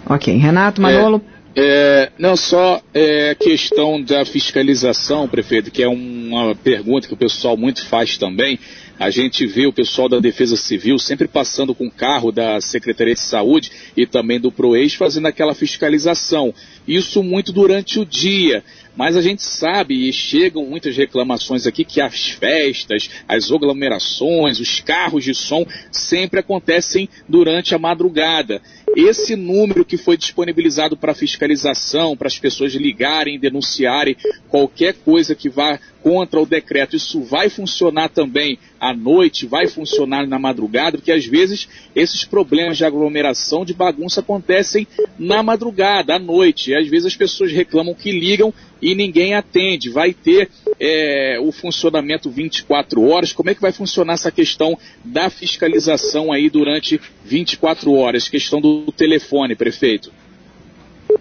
Ok. 0.06 0.36
Renato, 0.36 0.80
Manolo. 0.80 1.22
É, 1.24 1.38
é, 1.60 2.12
não 2.18 2.36
só 2.36 2.80
é, 2.94 3.30
a 3.30 3.34
questão 3.34 4.00
da 4.00 4.24
fiscalização, 4.24 5.28
prefeito, 5.28 5.70
que 5.70 5.82
é 5.82 5.88
uma 5.88 6.54
pergunta 6.54 7.08
que 7.08 7.14
o 7.14 7.16
pessoal 7.16 7.56
muito 7.56 7.84
faz 7.86 8.16
também. 8.16 8.58
A 8.98 9.10
gente 9.10 9.46
vê 9.46 9.64
o 9.64 9.72
pessoal 9.72 10.08
da 10.08 10.18
Defesa 10.18 10.56
Civil 10.56 10.98
sempre 10.98 11.28
passando 11.28 11.72
com 11.72 11.86
o 11.86 11.90
carro 11.90 12.32
da 12.32 12.60
Secretaria 12.60 13.14
de 13.14 13.20
Saúde 13.20 13.70
e 13.96 14.04
também 14.04 14.40
do 14.40 14.50
PROEX 14.50 14.94
fazendo 14.94 15.26
aquela 15.26 15.54
fiscalização. 15.54 16.52
Isso 16.86 17.22
muito 17.22 17.52
durante 17.52 18.00
o 18.00 18.04
dia. 18.04 18.64
Mas 18.96 19.14
a 19.14 19.22
gente 19.22 19.44
sabe, 19.44 20.08
e 20.08 20.12
chegam 20.12 20.66
muitas 20.66 20.96
reclamações 20.96 21.68
aqui, 21.68 21.84
que 21.84 22.00
as 22.00 22.30
festas, 22.30 23.08
as 23.28 23.52
aglomerações, 23.52 24.58
os 24.58 24.80
carros 24.80 25.22
de 25.22 25.32
som 25.32 25.64
sempre 25.92 26.40
acontecem 26.40 27.08
durante 27.28 27.76
a 27.76 27.78
madrugada. 27.78 28.60
Esse 28.96 29.36
número 29.36 29.84
que 29.84 29.96
foi 29.96 30.16
disponibilizado 30.16 30.96
para 30.96 31.14
fiscalização, 31.14 32.16
para 32.16 32.28
as 32.28 32.38
pessoas 32.38 32.72
ligarem, 32.74 33.38
denunciarem 33.38 34.16
qualquer 34.48 34.94
coisa 34.94 35.34
que 35.34 35.48
vá 35.48 35.78
contra 36.02 36.40
o 36.40 36.46
decreto, 36.46 36.96
isso 36.96 37.20
vai 37.22 37.48
funcionar 37.48 38.08
também 38.08 38.58
à 38.80 38.94
noite, 38.94 39.46
vai 39.46 39.66
funcionar 39.66 40.26
na 40.26 40.38
madrugada, 40.38 40.96
porque 40.96 41.12
às 41.12 41.26
vezes 41.26 41.68
esses 41.94 42.24
problemas 42.24 42.76
de 42.76 42.84
aglomeração, 42.84 43.64
de 43.64 43.74
bagunça 43.74 44.20
acontecem 44.20 44.86
na 45.18 45.42
madrugada, 45.42 46.14
à 46.14 46.18
noite. 46.18 46.70
E 46.70 46.76
às 46.76 46.88
vezes 46.88 47.06
as 47.06 47.16
pessoas 47.16 47.52
reclamam 47.52 47.94
que 47.94 48.12
ligam 48.12 48.52
e 48.80 48.94
ninguém 48.94 49.34
atende. 49.34 49.90
Vai 49.90 50.12
ter 50.12 50.48
é, 50.80 51.38
o 51.40 51.50
funcionamento 51.50 52.30
24 52.30 53.02
horas. 53.08 53.32
Como 53.32 53.50
é 53.50 53.54
que 53.54 53.60
vai 53.60 53.72
funcionar 53.72 54.14
essa 54.14 54.30
questão 54.30 54.78
da 55.04 55.28
fiscalização 55.30 56.32
aí 56.32 56.48
durante 56.48 57.00
24 57.24 57.92
horas? 57.94 58.28
Questão 58.28 58.60
do 58.60 58.90
telefone, 58.92 59.54
prefeito. 59.54 60.12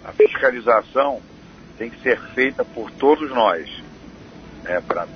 A 0.04 0.12
fiscalização 0.12 1.22
tem 1.78 1.90
que 1.90 2.02
ser 2.02 2.20
feita 2.34 2.64
por 2.64 2.92
todos 2.92 3.30
nós. 3.30 3.70
Né, 4.64 4.82
Para 4.86 5.08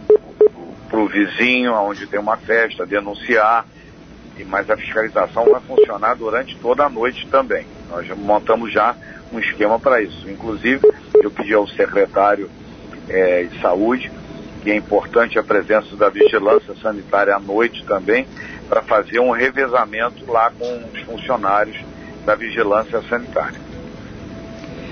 o 1.00 1.08
vizinho, 1.08 1.74
onde 1.74 2.08
tem 2.08 2.20
uma 2.20 2.38
festa, 2.38 2.86
denunciar. 2.86 3.66
Mas 4.48 4.70
a 4.72 4.78
fiscalização 4.78 5.46
vai 5.46 5.62
funcionar 5.62 6.16
durante 6.16 6.56
toda 6.58 6.86
a 6.86 6.90
noite 6.90 7.28
também. 7.28 7.68
Nós 7.90 8.08
montamos 8.18 8.74
já 8.74 8.96
um 9.32 9.40
esquema 9.40 9.80
para 9.80 10.02
isso. 10.02 10.28
Inclusive, 10.30 10.82
eu 11.22 11.30
pedi 11.30 11.54
ao 11.54 11.68
secretário 11.68 12.50
é, 13.08 13.44
de 13.44 13.62
saúde, 13.62 14.12
que 14.62 14.72
é 14.72 14.76
importante 14.76 15.38
a 15.40 15.44
presença 15.44 15.96
da 15.96 16.10
vigilância 16.10 16.74
sanitária 16.82 17.36
à 17.36 17.40
noite 17.40 17.84
também, 17.86 18.26
para 18.70 18.82
fazer 18.82 19.20
um 19.20 19.32
revezamento 19.32 20.30
lá 20.32 20.52
com 20.58 20.84
os 20.94 21.00
funcionários 21.02 21.78
da 22.26 22.36
vigilância 22.36 23.02
sanitária. 23.10 23.60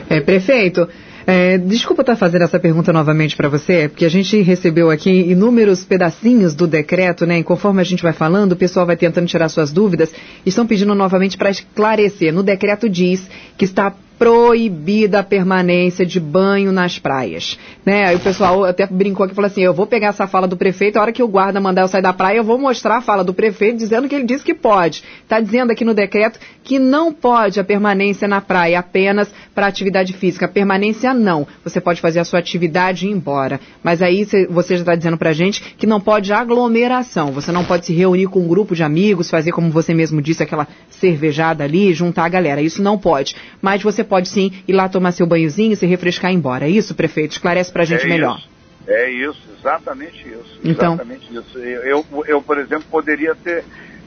É, 0.10 0.20
prefeito, 0.20 0.88
É, 1.32 1.60
desculpa 1.60 2.02
estar 2.02 2.16
fazendo 2.16 2.42
essa 2.42 2.60
pergunta 2.60 2.92
novamente 2.92 3.36
para 3.36 3.48
você, 3.48 3.88
porque 3.88 4.04
a 4.04 4.10
gente 4.10 4.42
recebeu 4.42 4.90
aqui 4.90 5.12
inúmeros 5.12 5.86
pedacinhos 5.86 6.56
do 6.56 6.66
decreto, 6.66 7.24
né? 7.24 7.38
E 7.38 7.44
conforme 7.44 7.80
a 7.82 7.84
gente 7.84 8.02
vai 8.02 8.14
falando, 8.14 8.54
o 8.54 8.56
pessoal 8.56 8.84
vai 8.84 8.98
tentando 8.98 9.28
tirar 9.28 9.48
suas 9.48 9.72
dúvidas. 9.72 10.12
Estão 10.44 10.66
pedindo 10.66 10.96
novamente 10.96 11.38
para 11.38 11.52
esclarecer. 11.52 12.34
No 12.34 12.42
decreto 12.42 12.90
diz 12.90 13.30
que 13.56 13.66
está 13.66 13.94
proibida 14.20 15.20
a 15.20 15.24
permanência 15.24 16.06
de 16.06 16.20
banho 16.20 16.74
nas 16.74 17.00
praias. 17.00 17.58
Né? 17.86 18.06
Aí 18.06 18.18
o 18.18 18.20
pessoal 18.20 18.66
até 18.66 18.86
brincou 18.86 19.24
aqui 19.24 19.32
e 19.32 19.36
falou 19.36 19.48
assim: 19.48 19.62
eu 19.62 19.74
vou 19.74 19.88
pegar 19.88 20.08
essa 20.08 20.28
fala 20.28 20.46
do 20.46 20.58
prefeito, 20.58 20.98
a 20.98 21.02
hora 21.02 21.14
que 21.14 21.24
o 21.24 21.28
guarda 21.28 21.62
mandar 21.62 21.84
eu 21.84 21.88
sair 21.88 22.02
da 22.02 22.12
praia, 22.12 22.38
eu 22.38 22.44
vou 22.44 22.58
mostrar 22.58 22.98
a 22.98 23.02
fala 23.02 23.24
do 23.24 23.34
prefeito 23.34 23.78
dizendo 23.78 24.10
que 24.10 24.16
ele 24.16 24.26
disse 24.26 24.44
que 24.44 24.54
pode. 24.54 25.02
Está 25.24 25.40
dizendo 25.40 25.72
aqui 25.72 25.86
no 25.86 25.94
decreto 25.94 26.38
que 26.64 26.78
não 26.78 27.14
pode 27.14 27.60
a 27.60 27.64
permanência 27.64 28.28
na 28.28 28.42
praia 28.42 28.80
apenas 28.80 29.34
para 29.56 29.68
atividade 29.68 30.12
física. 30.14 30.46
A 30.46 30.50
permanência 30.50 31.14
não. 31.14 31.48
Você 31.64 31.80
pode 31.80 32.02
fazer 32.02 32.20
a 32.20 32.26
sua 32.26 32.40
atividade 32.40 33.06
e 33.06 33.10
ir 33.10 33.14
embora. 33.14 33.60
Mas 33.82 34.02
aí 34.02 34.28
você 34.50 34.76
já 34.76 34.82
está 34.82 34.96
dizendo 34.96 35.18
para 35.18 35.32
gente 35.32 35.76
que 35.78 35.88
não 35.88 36.02
pode 36.02 36.34
aglomeração. 36.34 37.32
Você 37.32 37.52
não 37.52 37.64
pode 37.64 37.86
se 37.86 37.94
reunir 37.94 38.28
com 38.28 38.42
um 38.42 38.48
grupo 38.48 38.76
de 38.76 38.84
amigos, 38.84 39.30
fazer 39.30 39.52
como 39.54 39.72
você 39.72 39.94
mesmo 39.94 40.22
disse, 40.22 40.44
aquela 40.44 40.68
cervejada 40.90 41.64
ali, 41.64 41.94
juntar 41.94 42.26
a 42.26 42.30
galera. 42.30 42.62
Isso 42.62 42.82
não 42.82 42.98
pode. 42.98 43.36
Mas 43.62 43.82
você 43.82 44.04
pode 44.10 44.28
sim 44.28 44.52
ir 44.68 44.74
lá 44.74 44.90
tomar 44.90 45.12
seu 45.14 45.26
banhozinho, 45.26 45.76
se 45.76 45.86
refrescar 45.86 46.32
e 46.32 46.34
ir 46.34 46.38
embora. 46.38 46.66
É 46.66 46.70
isso, 46.70 46.96
prefeito? 46.96 47.32
Esclarece 47.32 47.72
para 47.72 47.84
a 47.84 47.86
gente 47.86 48.06
é 48.06 48.10
melhor. 48.10 48.38
Isso. 48.38 48.50
É 48.88 49.10
isso, 49.10 49.42
exatamente 49.58 50.28
isso. 50.28 50.60
Então, 50.64 50.94
exatamente 50.94 51.32
isso. 51.32 51.60
Eu, 51.60 52.04
eu, 52.26 52.42
por 52.42 52.58
exemplo, 52.58 52.86
poderia 52.90 53.36
ter 53.36 53.64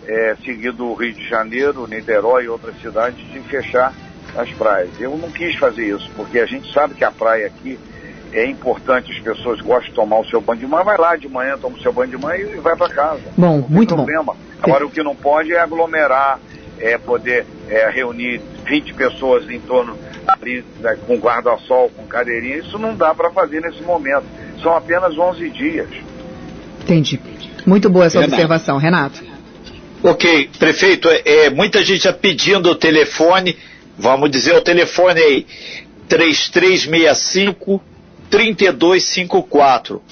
é, 0.06 0.36
seguido 0.44 0.84
o 0.86 0.94
Rio 0.94 1.12
de 1.12 1.28
Janeiro, 1.28 1.86
Niterói 1.86 2.44
e 2.44 2.48
outras 2.48 2.78
cidades 2.80 3.24
de 3.30 3.40
fechar 3.40 3.94
as 4.36 4.50
praias. 4.50 4.90
Eu 5.00 5.16
não 5.16 5.30
quis 5.30 5.54
fazer 5.56 5.86
isso, 5.86 6.10
porque 6.16 6.40
a 6.40 6.46
gente 6.46 6.72
sabe 6.72 6.94
que 6.94 7.04
a 7.04 7.10
praia 7.12 7.46
aqui 7.46 7.78
é 8.32 8.46
importante, 8.46 9.12
as 9.12 9.18
pessoas 9.20 9.60
gostam 9.60 9.90
de 9.90 9.94
tomar 9.94 10.18
o 10.20 10.24
seu 10.24 10.40
banho 10.40 10.60
de 10.60 10.66
manhã, 10.66 10.84
vai 10.84 10.98
lá 10.98 11.16
de 11.16 11.28
manhã, 11.28 11.56
toma 11.58 11.76
o 11.76 11.80
seu 11.80 11.92
banho 11.92 12.10
de 12.10 12.16
manhã 12.16 12.38
e 12.38 12.60
vai 12.60 12.74
para 12.74 12.88
casa. 12.88 13.22
Bom, 13.36 13.64
muito 13.68 13.94
problema. 13.94 14.24
bom. 14.24 14.36
Agora, 14.62 14.86
o 14.86 14.90
que 14.90 15.02
não 15.02 15.14
pode 15.14 15.52
é 15.52 15.60
aglomerar, 15.60 16.40
é 16.78 16.98
poder 16.98 17.46
é, 17.68 17.88
reunir 17.90 18.40
20 18.66 18.94
pessoas 18.94 19.48
em 19.48 19.60
torno 19.60 19.96
ali, 20.26 20.64
né, 20.80 20.96
com 21.06 21.16
guarda-sol, 21.16 21.90
com 21.90 22.06
cadeirinha. 22.06 22.58
Isso 22.58 22.78
não 22.78 22.94
dá 22.94 23.14
para 23.14 23.30
fazer 23.30 23.60
nesse 23.60 23.82
momento. 23.82 24.24
São 24.62 24.76
apenas 24.76 25.16
11 25.16 25.50
dias. 25.50 25.88
Entendi. 26.82 27.20
Muito 27.66 27.88
boa 27.88 28.06
essa 28.06 28.18
Renato. 28.20 28.34
observação, 28.34 28.76
Renato. 28.76 29.22
Ok, 30.02 30.50
prefeito, 30.58 31.08
é, 31.08 31.22
é, 31.24 31.50
muita 31.50 31.84
gente 31.84 32.04
já 32.04 32.12
pedindo 32.12 32.68
o 32.68 32.74
telefone, 32.74 33.56
vamos 33.96 34.28
dizer 34.30 34.52
o 34.54 34.60
telefone 34.60 35.20
aí, 35.20 35.46
3365 36.08 37.80
3254. 38.28 40.02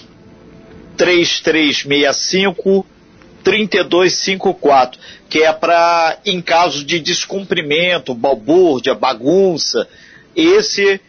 3365 0.96 2.86
3254, 3.42 5.00
que 5.30 5.42
é 5.44 5.52
para, 5.52 6.18
em 6.26 6.42
caso 6.42 6.84
de 6.84 6.98
descumprimento, 6.98 8.12
balbúrdia, 8.12 8.96
bagunça, 8.96 9.88
esse 10.34 11.00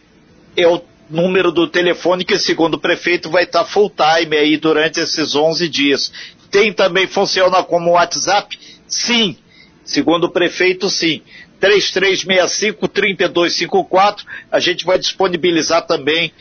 é 0.56 0.66
o 0.66 0.80
número 1.10 1.50
do 1.50 1.66
telefone 1.66 2.24
que, 2.24 2.38
segundo 2.38 2.74
o 2.74 2.80
prefeito, 2.80 3.28
vai 3.28 3.42
estar 3.42 3.64
full 3.64 3.90
time 3.90 4.36
aí 4.36 4.56
durante 4.56 5.00
esses 5.00 5.34
11 5.34 5.68
dias. 5.68 6.12
Tem 6.52 6.72
também, 6.72 7.08
funciona 7.08 7.64
como 7.64 7.90
WhatsApp? 7.90 8.56
Sim. 8.86 9.36
Segundo 9.84 10.22
o 10.24 10.30
prefeito, 10.30 10.88
sim. 10.88 11.20
3365-3254, 11.60 14.24
a 14.50 14.58
gente 14.60 14.84
vai 14.84 15.00
disponibilizar 15.00 15.84
também 15.84 16.32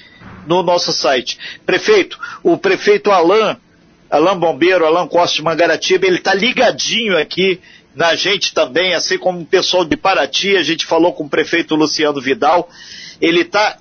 no 0.46 0.62
nosso 0.62 0.92
site. 0.92 1.40
Prefeito, 1.66 2.20
o 2.44 2.58
prefeito 2.58 3.10
Alain 3.10 3.58
Alain 4.12 4.38
Bombeiro, 4.38 4.86
Alain 4.86 5.08
Costa 5.08 5.38
de 5.38 5.41
Mangaratiba, 5.41 6.06
ele 6.06 6.18
está 6.18 6.34
ligadinho 6.34 7.18
aqui 7.18 7.62
na 7.96 8.13
gente 8.13 8.53
também, 8.53 8.94
assim 8.94 9.18
como 9.18 9.39
o 9.39 9.46
pessoal 9.46 9.86
de 9.86 9.96
Paraty, 9.96 10.58
a 10.58 10.63
gente 10.63 10.86
falou 10.86 11.13
com 11.13 11.24
o 11.24 11.30
prefeito 11.30 11.76
Luciano 11.76 12.21
Vidal, 12.21 12.69
ele 13.21 13.41
está 13.41 13.78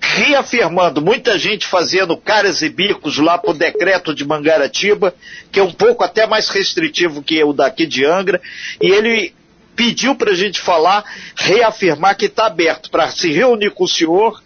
reafirmando, 0.00 1.00
muita 1.00 1.38
gente 1.38 1.66
fazendo 1.66 2.16
caras 2.16 2.60
e 2.62 2.68
bicos 2.68 3.18
lá 3.18 3.38
para 3.38 3.50
o 3.50 3.54
decreto 3.54 4.14
de 4.14 4.24
Mangaratiba, 4.24 5.14
que 5.50 5.60
é 5.60 5.62
um 5.62 5.72
pouco 5.72 6.02
até 6.02 6.26
mais 6.26 6.48
restritivo 6.48 7.22
que 7.22 7.42
o 7.42 7.52
daqui 7.52 7.86
de 7.86 8.04
Angra, 8.04 8.40
e 8.80 8.90
ele 8.90 9.32
pediu 9.76 10.14
para 10.14 10.32
a 10.32 10.34
gente 10.34 10.60
falar, 10.60 11.04
reafirmar 11.36 12.16
que 12.16 12.26
está 12.26 12.46
aberto 12.46 12.90
para 12.90 13.10
se 13.10 13.32
reunir 13.32 13.70
com 13.70 13.84
o 13.84 13.88
senhor, 13.88 14.42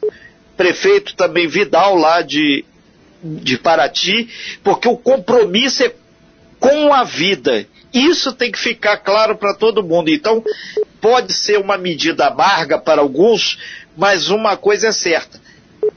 prefeito 0.57 1.15
também 1.15 1.49
Vidal 1.49 1.97
lá 1.97 2.23
de 2.23 2.65
de 3.27 3.59
Paraty, 3.59 4.29
porque 4.63 4.89
o 4.89 4.97
compromisso 4.97 5.85
é 5.85 5.93
com 6.59 6.93
a 6.93 7.05
vida. 7.05 7.67
Isso 7.93 8.33
tem 8.33 8.51
que 8.51 8.59
ficar 8.59 8.99
claro 8.99 9.37
para 9.37 9.55
todo 9.55 9.83
mundo. 9.83 10.11
Então, 10.11 10.43
pode 11.01 11.33
ser 11.33 11.59
uma 11.59 11.79
medida 11.79 12.27
amarga 12.27 12.79
para 12.79 13.01
alguns, 13.01 13.59
mas 13.97 14.29
uma 14.29 14.57
coisa 14.57 14.89
é 14.89 14.93
certa: 14.93 15.41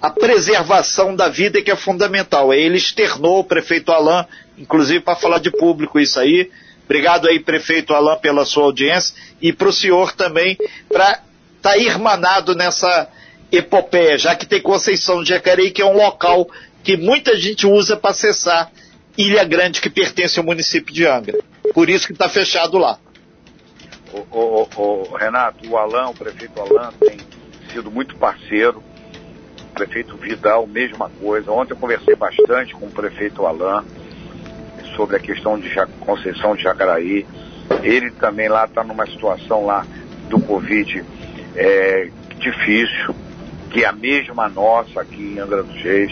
a 0.01 0.09
preservação 0.09 1.15
da 1.15 1.27
vida 1.27 1.59
é 1.59 1.61
que 1.61 1.71
é 1.71 1.75
fundamental. 1.75 2.53
Ele 2.53 2.77
externou 2.77 3.39
o 3.39 3.43
prefeito 3.43 3.91
Alain, 3.91 4.25
inclusive 4.57 4.99
para 4.99 5.15
falar 5.15 5.39
de 5.39 5.51
público 5.51 5.99
isso 5.99 6.19
aí. 6.19 6.49
Obrigado 6.85 7.27
aí, 7.27 7.39
prefeito 7.39 7.93
Alain, 7.93 8.19
pela 8.19 8.45
sua 8.45 8.63
audiência 8.63 9.15
e 9.41 9.53
para 9.53 9.67
o 9.67 9.73
senhor 9.73 10.13
também, 10.13 10.57
para 10.87 11.21
estar 11.57 11.71
tá 11.71 11.77
irmanado 11.77 12.55
nessa 12.55 13.09
epopeia, 13.51 14.17
já 14.17 14.35
que 14.35 14.45
tem 14.45 14.61
Conceição 14.61 15.23
de 15.23 15.29
Jacareí, 15.29 15.71
que 15.71 15.81
é 15.81 15.85
um 15.85 15.95
local 15.95 16.49
que 16.83 16.97
muita 16.97 17.35
gente 17.37 17.65
usa 17.67 17.95
para 17.95 18.11
acessar 18.11 18.71
Ilha 19.17 19.43
Grande, 19.43 19.81
que 19.81 19.89
pertence 19.89 20.39
ao 20.39 20.45
município 20.45 20.93
de 20.93 21.05
Angra. 21.05 21.39
Por 21.73 21.89
isso 21.89 22.07
que 22.07 22.13
está 22.13 22.29
fechado 22.29 22.77
lá. 22.77 22.97
O, 24.13 24.19
o, 24.31 24.67
o, 24.75 25.15
Renato, 25.15 25.69
o 25.69 25.77
Alain, 25.77 26.09
o 26.09 26.13
prefeito 26.13 26.59
Alain, 26.59 26.91
tem 26.99 27.17
sido 27.71 27.91
muito 27.91 28.15
parceiro. 28.15 28.81
O 29.71 29.73
prefeito 29.73 30.17
Vidal, 30.17 30.65
mesma 30.65 31.09
coisa. 31.21 31.51
Ontem 31.51 31.73
eu 31.73 31.77
conversei 31.77 32.15
bastante 32.15 32.73
com 32.73 32.87
o 32.87 32.91
prefeito 32.91 33.45
Alain 33.45 33.85
sobre 34.95 35.17
a 35.17 35.19
questão 35.19 35.59
de 35.59 35.69
Conceição 35.99 36.55
de 36.55 36.63
Jacaraí. 36.63 37.25
Ele 37.83 38.11
também 38.11 38.49
lá 38.49 38.65
está 38.65 38.83
numa 38.83 39.05
situação 39.05 39.65
lá 39.65 39.85
do 40.27 40.39
Covid 40.39 41.03
é, 41.55 42.09
difícil, 42.39 43.15
que 43.71 43.83
é 43.83 43.87
a 43.87 43.91
mesma 43.91 44.49
nossa 44.49 45.01
aqui 45.01 45.33
em 45.35 45.39
Angra 45.39 45.63
dos 45.63 45.81
Reis. 45.81 46.11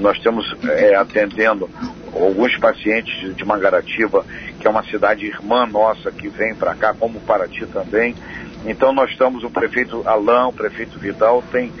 Nós 0.00 0.16
estamos 0.16 0.44
é, 0.64 0.94
atendendo 0.94 1.68
alguns 2.12 2.56
pacientes 2.58 3.34
de 3.34 3.44
Mangaratiba, 3.44 4.24
que 4.58 4.66
é 4.66 4.70
uma 4.70 4.82
cidade 4.84 5.26
irmã 5.26 5.66
nossa 5.66 6.10
que 6.10 6.28
vem 6.28 6.54
para 6.54 6.74
cá, 6.74 6.94
como 6.94 7.20
Paraty 7.20 7.66
também. 7.66 8.14
Então 8.66 8.92
nós 8.92 9.10
estamos, 9.10 9.44
o 9.44 9.50
prefeito 9.50 10.02
Alain, 10.06 10.48
o 10.48 10.52
prefeito 10.52 10.98
Vidal, 10.98 11.42
tem, 11.52 11.72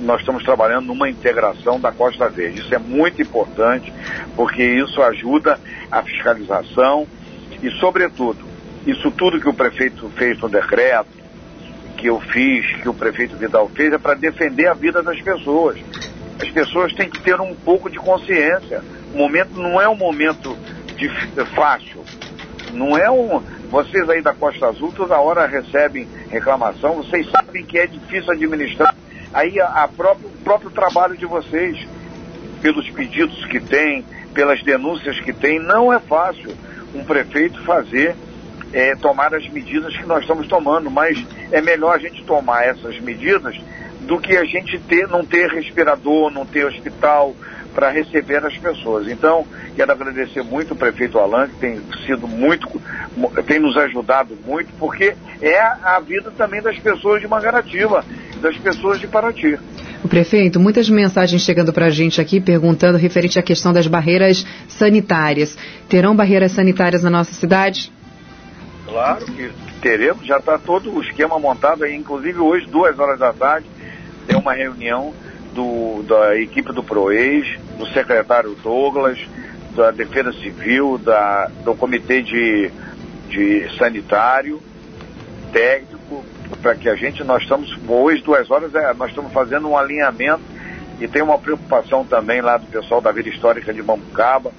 nós 0.00 0.20
estamos 0.20 0.42
trabalhando 0.42 0.86
numa 0.86 1.08
integração 1.08 1.78
da 1.78 1.92
Costa 1.92 2.28
Verde. 2.28 2.60
Isso 2.60 2.74
é 2.74 2.78
muito 2.78 3.22
importante, 3.22 3.92
porque 4.34 4.62
isso 4.62 5.00
ajuda 5.02 5.58
a 5.90 6.02
fiscalização 6.02 7.06
e, 7.62 7.70
sobretudo, 7.78 8.40
isso 8.86 9.10
tudo 9.12 9.40
que 9.40 9.48
o 9.48 9.54
prefeito 9.54 10.08
fez 10.16 10.38
no 10.40 10.48
decreto, 10.48 11.22
que 11.96 12.08
eu 12.08 12.20
fiz, 12.20 12.66
que 12.82 12.88
o 12.88 12.94
prefeito 12.94 13.36
Vidal 13.36 13.68
fez, 13.68 13.92
é 13.92 13.98
para 13.98 14.14
defender 14.14 14.66
a 14.66 14.74
vida 14.74 15.02
das 15.02 15.20
pessoas 15.20 15.78
as 16.42 16.50
pessoas 16.50 16.92
têm 16.94 17.08
que 17.08 17.20
ter 17.20 17.40
um 17.40 17.54
pouco 17.54 17.88
de 17.88 17.98
consciência. 17.98 18.82
O 19.14 19.16
momento 19.16 19.52
não 19.54 19.80
é 19.80 19.88
um 19.88 19.94
momento 19.94 20.58
de, 20.96 21.08
fácil. 21.54 22.04
Não 22.72 22.98
é 22.98 23.08
um. 23.08 23.40
Vocês 23.70 24.10
aí 24.10 24.20
da 24.20 24.34
Costa 24.34 24.66
Azul 24.66 24.92
toda 24.92 25.16
hora 25.18 25.46
recebem 25.46 26.08
reclamação, 26.28 26.96
vocês 26.96 27.30
sabem 27.30 27.64
que 27.64 27.78
é 27.78 27.86
difícil 27.86 28.32
administrar. 28.32 28.94
Aí 29.32 29.60
a, 29.60 29.84
a 29.84 29.88
próprio, 29.88 30.28
o 30.28 30.44
próprio 30.44 30.70
trabalho 30.70 31.16
de 31.16 31.24
vocês, 31.24 31.78
pelos 32.60 32.90
pedidos 32.90 33.46
que 33.46 33.60
tem, 33.60 34.04
pelas 34.34 34.62
denúncias 34.62 35.20
que 35.20 35.32
tem, 35.32 35.58
não 35.58 35.92
é 35.92 36.00
fácil 36.00 36.54
um 36.94 37.04
prefeito 37.04 37.62
fazer, 37.64 38.14
é, 38.72 38.94
tomar 38.96 39.34
as 39.34 39.48
medidas 39.48 39.96
que 39.96 40.04
nós 40.04 40.22
estamos 40.22 40.48
tomando, 40.48 40.90
mas 40.90 41.24
é 41.50 41.60
melhor 41.60 41.94
a 41.94 41.98
gente 41.98 42.22
tomar 42.24 42.64
essas 42.64 42.98
medidas 43.00 43.56
do 44.02 44.18
que 44.18 44.36
a 44.36 44.44
gente 44.44 44.78
ter, 44.80 45.08
não 45.08 45.24
ter 45.24 45.48
respirador, 45.50 46.30
não 46.30 46.44
ter 46.44 46.66
hospital 46.66 47.34
para 47.74 47.90
receber 47.90 48.44
as 48.44 48.56
pessoas. 48.58 49.08
Então, 49.08 49.46
quero 49.74 49.92
agradecer 49.92 50.42
muito 50.42 50.74
o 50.74 50.76
prefeito 50.76 51.18
Alain, 51.18 51.48
que 51.48 51.56
tem 51.56 51.80
sido 52.06 52.28
muito, 52.28 52.68
tem 53.46 53.58
nos 53.58 53.76
ajudado 53.76 54.36
muito, 54.46 54.72
porque 54.78 55.14
é 55.40 55.58
a 55.58 56.00
vida 56.00 56.30
também 56.36 56.60
das 56.60 56.78
pessoas 56.78 57.20
de 57.20 57.28
Mangaratiba, 57.28 58.04
das 58.40 58.56
pessoas 58.58 59.00
de 59.00 59.06
Paraty. 59.06 59.58
O 60.04 60.08
prefeito, 60.08 60.58
muitas 60.58 60.90
mensagens 60.90 61.42
chegando 61.42 61.72
para 61.72 61.86
a 61.86 61.90
gente 61.90 62.20
aqui 62.20 62.40
perguntando 62.40 62.98
referente 62.98 63.38
à 63.38 63.42
questão 63.42 63.72
das 63.72 63.86
barreiras 63.86 64.44
sanitárias. 64.68 65.56
Terão 65.88 66.14
barreiras 66.14 66.52
sanitárias 66.52 67.04
na 67.04 67.10
nossa 67.10 67.32
cidade? 67.32 67.92
Claro 68.84 69.24
que 69.24 69.50
teremos, 69.80 70.26
já 70.26 70.38
está 70.38 70.58
todo 70.58 70.92
o 70.92 71.02
esquema 71.02 71.38
montado 71.38 71.84
aí, 71.84 71.94
inclusive 71.94 72.38
hoje, 72.38 72.66
duas 72.66 72.98
horas 72.98 73.18
da 73.18 73.32
tarde, 73.32 73.66
tem 74.26 74.36
uma 74.36 74.52
reunião 74.52 75.12
do, 75.54 76.02
da 76.02 76.36
equipe 76.38 76.72
do 76.72 76.82
PROES, 76.82 77.58
do 77.78 77.86
secretário 77.88 78.56
Douglas, 78.62 79.18
da 79.74 79.90
Defesa 79.90 80.32
Civil, 80.32 80.98
da, 80.98 81.50
do 81.64 81.74
Comitê 81.74 82.22
de, 82.22 82.70
de 83.28 83.76
Sanitário, 83.78 84.60
técnico, 85.52 86.24
para 86.60 86.74
que 86.74 86.88
a 86.88 86.94
gente, 86.94 87.24
nós 87.24 87.42
estamos, 87.42 87.76
hoje, 87.88 88.22
duas 88.22 88.50
horas, 88.50 88.74
é, 88.74 88.92
nós 88.94 89.10
estamos 89.10 89.32
fazendo 89.32 89.68
um 89.68 89.76
alinhamento 89.76 90.42
e 91.00 91.08
tem 91.08 91.22
uma 91.22 91.38
preocupação 91.38 92.04
também 92.04 92.40
lá 92.40 92.56
do 92.56 92.66
pessoal 92.66 93.00
da 93.00 93.10
Vila 93.10 93.28
Histórica 93.28 93.72
de 93.72 93.82
Mambucaba, 93.82 94.52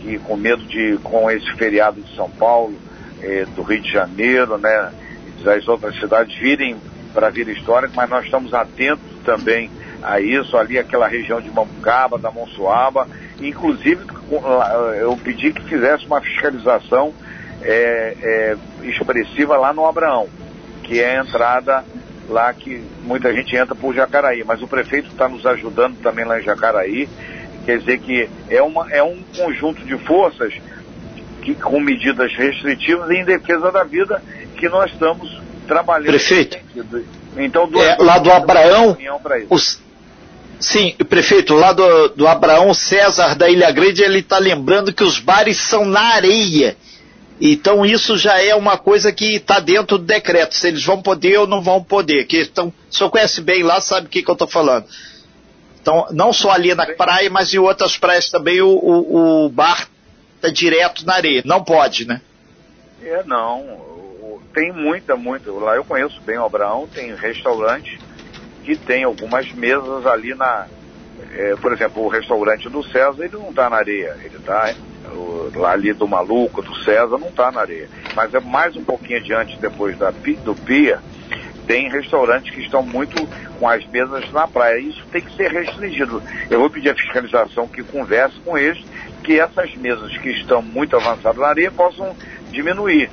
que 0.00 0.18
com 0.20 0.36
medo 0.36 0.62
de, 0.64 0.98
com 1.02 1.30
esse 1.30 1.52
feriado 1.54 2.00
de 2.00 2.16
São 2.16 2.30
Paulo, 2.30 2.74
eh, 3.22 3.46
do 3.54 3.62
Rio 3.62 3.82
de 3.82 3.92
Janeiro, 3.92 4.56
né, 4.56 4.92
das 5.42 5.66
outras 5.68 5.98
cidades 5.98 6.34
virem 6.38 6.76
para 7.12 7.26
a 7.26 7.30
Vila 7.30 7.50
Histórica, 7.50 7.92
mas 7.94 8.08
nós 8.08 8.24
estamos 8.24 8.54
atentos 8.54 9.09
também 9.20 9.70
a 10.02 10.20
isso, 10.20 10.56
ali 10.56 10.78
aquela 10.78 11.06
região 11.06 11.40
de 11.40 11.50
Mambucaba, 11.50 12.18
da 12.18 12.30
Monsuaba, 12.30 13.06
inclusive 13.40 14.00
eu 15.00 15.16
pedi 15.22 15.52
que 15.52 15.62
fizesse 15.64 16.06
uma 16.06 16.20
fiscalização 16.20 17.12
é, 17.62 18.16
é, 18.22 18.56
expressiva 18.86 19.56
lá 19.56 19.72
no 19.72 19.86
Abraão, 19.86 20.28
que 20.82 21.00
é 21.00 21.18
a 21.18 21.22
entrada 21.22 21.84
lá 22.28 22.52
que 22.54 22.82
muita 23.02 23.32
gente 23.34 23.54
entra 23.56 23.74
por 23.74 23.94
Jacaraí, 23.94 24.44
mas 24.44 24.62
o 24.62 24.68
prefeito 24.68 25.08
está 25.08 25.28
nos 25.28 25.44
ajudando 25.44 26.00
também 26.00 26.24
lá 26.24 26.40
em 26.40 26.44
Jacaraí, 26.44 27.08
quer 27.66 27.78
dizer 27.78 27.98
que 27.98 28.28
é, 28.48 28.62
uma, 28.62 28.90
é 28.90 29.02
um 29.02 29.22
conjunto 29.36 29.84
de 29.84 29.98
forças 29.98 30.54
que, 31.42 31.54
com 31.54 31.80
medidas 31.80 32.32
restritivas 32.34 33.10
em 33.10 33.24
defesa 33.24 33.70
da 33.70 33.82
vida 33.82 34.22
que 34.56 34.68
nós 34.68 34.90
estamos 34.92 35.40
trabalhando. 35.66 36.10
Prefeito, 36.10 36.58
então, 37.36 37.68
do, 37.68 37.80
é, 37.80 37.96
lá 37.98 38.18
do 38.18 38.30
Abraão, 38.30 38.96
os, 39.48 39.80
sim, 40.58 40.94
prefeito, 41.08 41.54
lá 41.54 41.72
do, 41.72 42.08
do 42.10 42.26
Abraão 42.26 42.74
César 42.74 43.34
da 43.34 43.48
Ilha 43.48 43.70
Grande, 43.70 44.02
ele 44.02 44.18
está 44.18 44.38
lembrando 44.38 44.92
que 44.92 45.04
os 45.04 45.18
bares 45.18 45.58
são 45.58 45.84
na 45.84 46.14
areia. 46.14 46.76
Então 47.40 47.86
isso 47.86 48.18
já 48.18 48.42
é 48.42 48.54
uma 48.54 48.76
coisa 48.76 49.10
que 49.10 49.36
está 49.36 49.60
dentro 49.60 49.96
do 49.96 50.04
decreto, 50.04 50.54
se 50.54 50.68
eles 50.68 50.84
vão 50.84 51.00
poder 51.00 51.38
ou 51.38 51.46
não 51.46 51.62
vão 51.62 51.82
poder. 51.82 52.26
Que 52.26 52.42
então, 52.42 52.68
o 52.68 52.94
senhor 52.94 53.08
conhece 53.10 53.40
bem 53.40 53.62
lá, 53.62 53.80
sabe 53.80 54.06
o 54.06 54.10
que, 54.10 54.22
que 54.22 54.30
eu 54.30 54.34
estou 54.34 54.48
falando. 54.48 54.84
Então, 55.80 56.06
não 56.10 56.32
só 56.32 56.50
ali 56.50 56.74
na 56.74 56.84
praia, 56.84 57.30
mas 57.30 57.54
em 57.54 57.58
outras 57.58 57.96
praias 57.96 58.28
também 58.28 58.60
o, 58.60 58.68
o, 58.68 59.46
o 59.46 59.48
bar 59.48 59.88
está 60.36 60.48
direto 60.48 61.06
na 61.06 61.14
areia. 61.14 61.42
Não 61.46 61.64
pode, 61.64 62.06
né? 62.06 62.20
É, 63.02 63.22
não. 63.24 63.89
Tem 64.52 64.72
muita, 64.72 65.16
muita. 65.16 65.50
Lá 65.52 65.76
eu 65.76 65.84
conheço 65.84 66.20
bem 66.22 66.38
o 66.38 66.44
Abraão, 66.44 66.88
tem 66.92 67.14
restaurante 67.14 67.98
que 68.64 68.76
tem 68.76 69.04
algumas 69.04 69.50
mesas 69.52 70.06
ali 70.06 70.34
na. 70.34 70.66
É, 71.32 71.54
por 71.56 71.72
exemplo, 71.72 72.04
o 72.04 72.08
restaurante 72.08 72.68
do 72.68 72.82
César, 72.82 73.24
ele 73.24 73.36
não 73.36 73.50
está 73.50 73.70
na 73.70 73.76
areia, 73.76 74.16
ele 74.22 74.36
está 74.36 74.74
lá 75.54 75.72
ali 75.72 75.92
do 75.92 76.06
Maluco, 76.08 76.62
do 76.62 76.74
César, 76.76 77.18
não 77.18 77.28
está 77.28 77.50
na 77.52 77.60
areia. 77.60 77.88
Mas 78.14 78.34
é 78.34 78.40
mais 78.40 78.76
um 78.76 78.84
pouquinho 78.84 79.18
adiante, 79.18 79.58
depois 79.60 79.96
da, 79.98 80.10
do 80.10 80.54
Pia, 80.54 81.00
tem 81.66 81.88
restaurantes 81.88 82.52
que 82.52 82.62
estão 82.62 82.82
muito 82.82 83.16
com 83.58 83.68
as 83.68 83.86
mesas 83.86 84.30
na 84.32 84.48
praia. 84.48 84.78
Isso 84.78 85.04
tem 85.12 85.20
que 85.20 85.34
ser 85.36 85.52
restringido. 85.52 86.22
Eu 86.50 86.58
vou 86.58 86.70
pedir 86.70 86.90
a 86.90 86.96
fiscalização 86.96 87.68
que 87.68 87.82
converse 87.82 88.38
com 88.40 88.58
eles, 88.58 88.84
que 89.22 89.38
essas 89.38 89.74
mesas 89.76 90.16
que 90.18 90.30
estão 90.30 90.62
muito 90.62 90.96
avançadas 90.96 91.38
na 91.38 91.48
areia 91.48 91.70
possam 91.70 92.16
diminuir, 92.50 93.10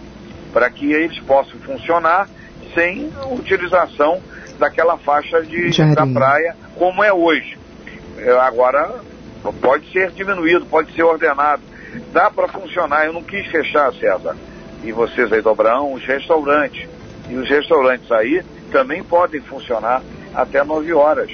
para 0.57 0.71
que 0.71 0.91
eles 0.91 1.19
possam 1.19 1.59
funcionar 1.59 2.27
sem 2.73 3.13
utilização 3.31 4.19
daquela 4.57 4.97
faixa 4.97 5.43
de, 5.43 5.69
da 5.93 6.07
praia 6.07 6.55
como 6.73 7.03
é 7.03 7.13
hoje. 7.13 7.59
É, 8.17 8.31
agora 8.39 8.95
pode 9.61 9.91
ser 9.91 10.09
diminuído, 10.09 10.65
pode 10.65 10.91
ser 10.95 11.03
ordenado 11.03 11.61
dá 12.11 12.31
para 12.31 12.47
funcionar. 12.47 13.05
Eu 13.05 13.13
não 13.13 13.21
quis 13.21 13.45
fechar, 13.51 13.93
César, 13.93 14.35
e 14.83 14.91
vocês 14.91 15.31
aí 15.31 15.43
do 15.43 15.49
Abraão, 15.49 15.93
os 15.93 16.03
restaurantes. 16.03 16.87
E 17.29 17.35
os 17.35 17.47
restaurantes 17.47 18.11
aí 18.11 18.43
também 18.71 19.03
podem 19.03 19.41
funcionar 19.41 20.01
até 20.33 20.63
9 20.63 20.91
horas. 20.91 21.29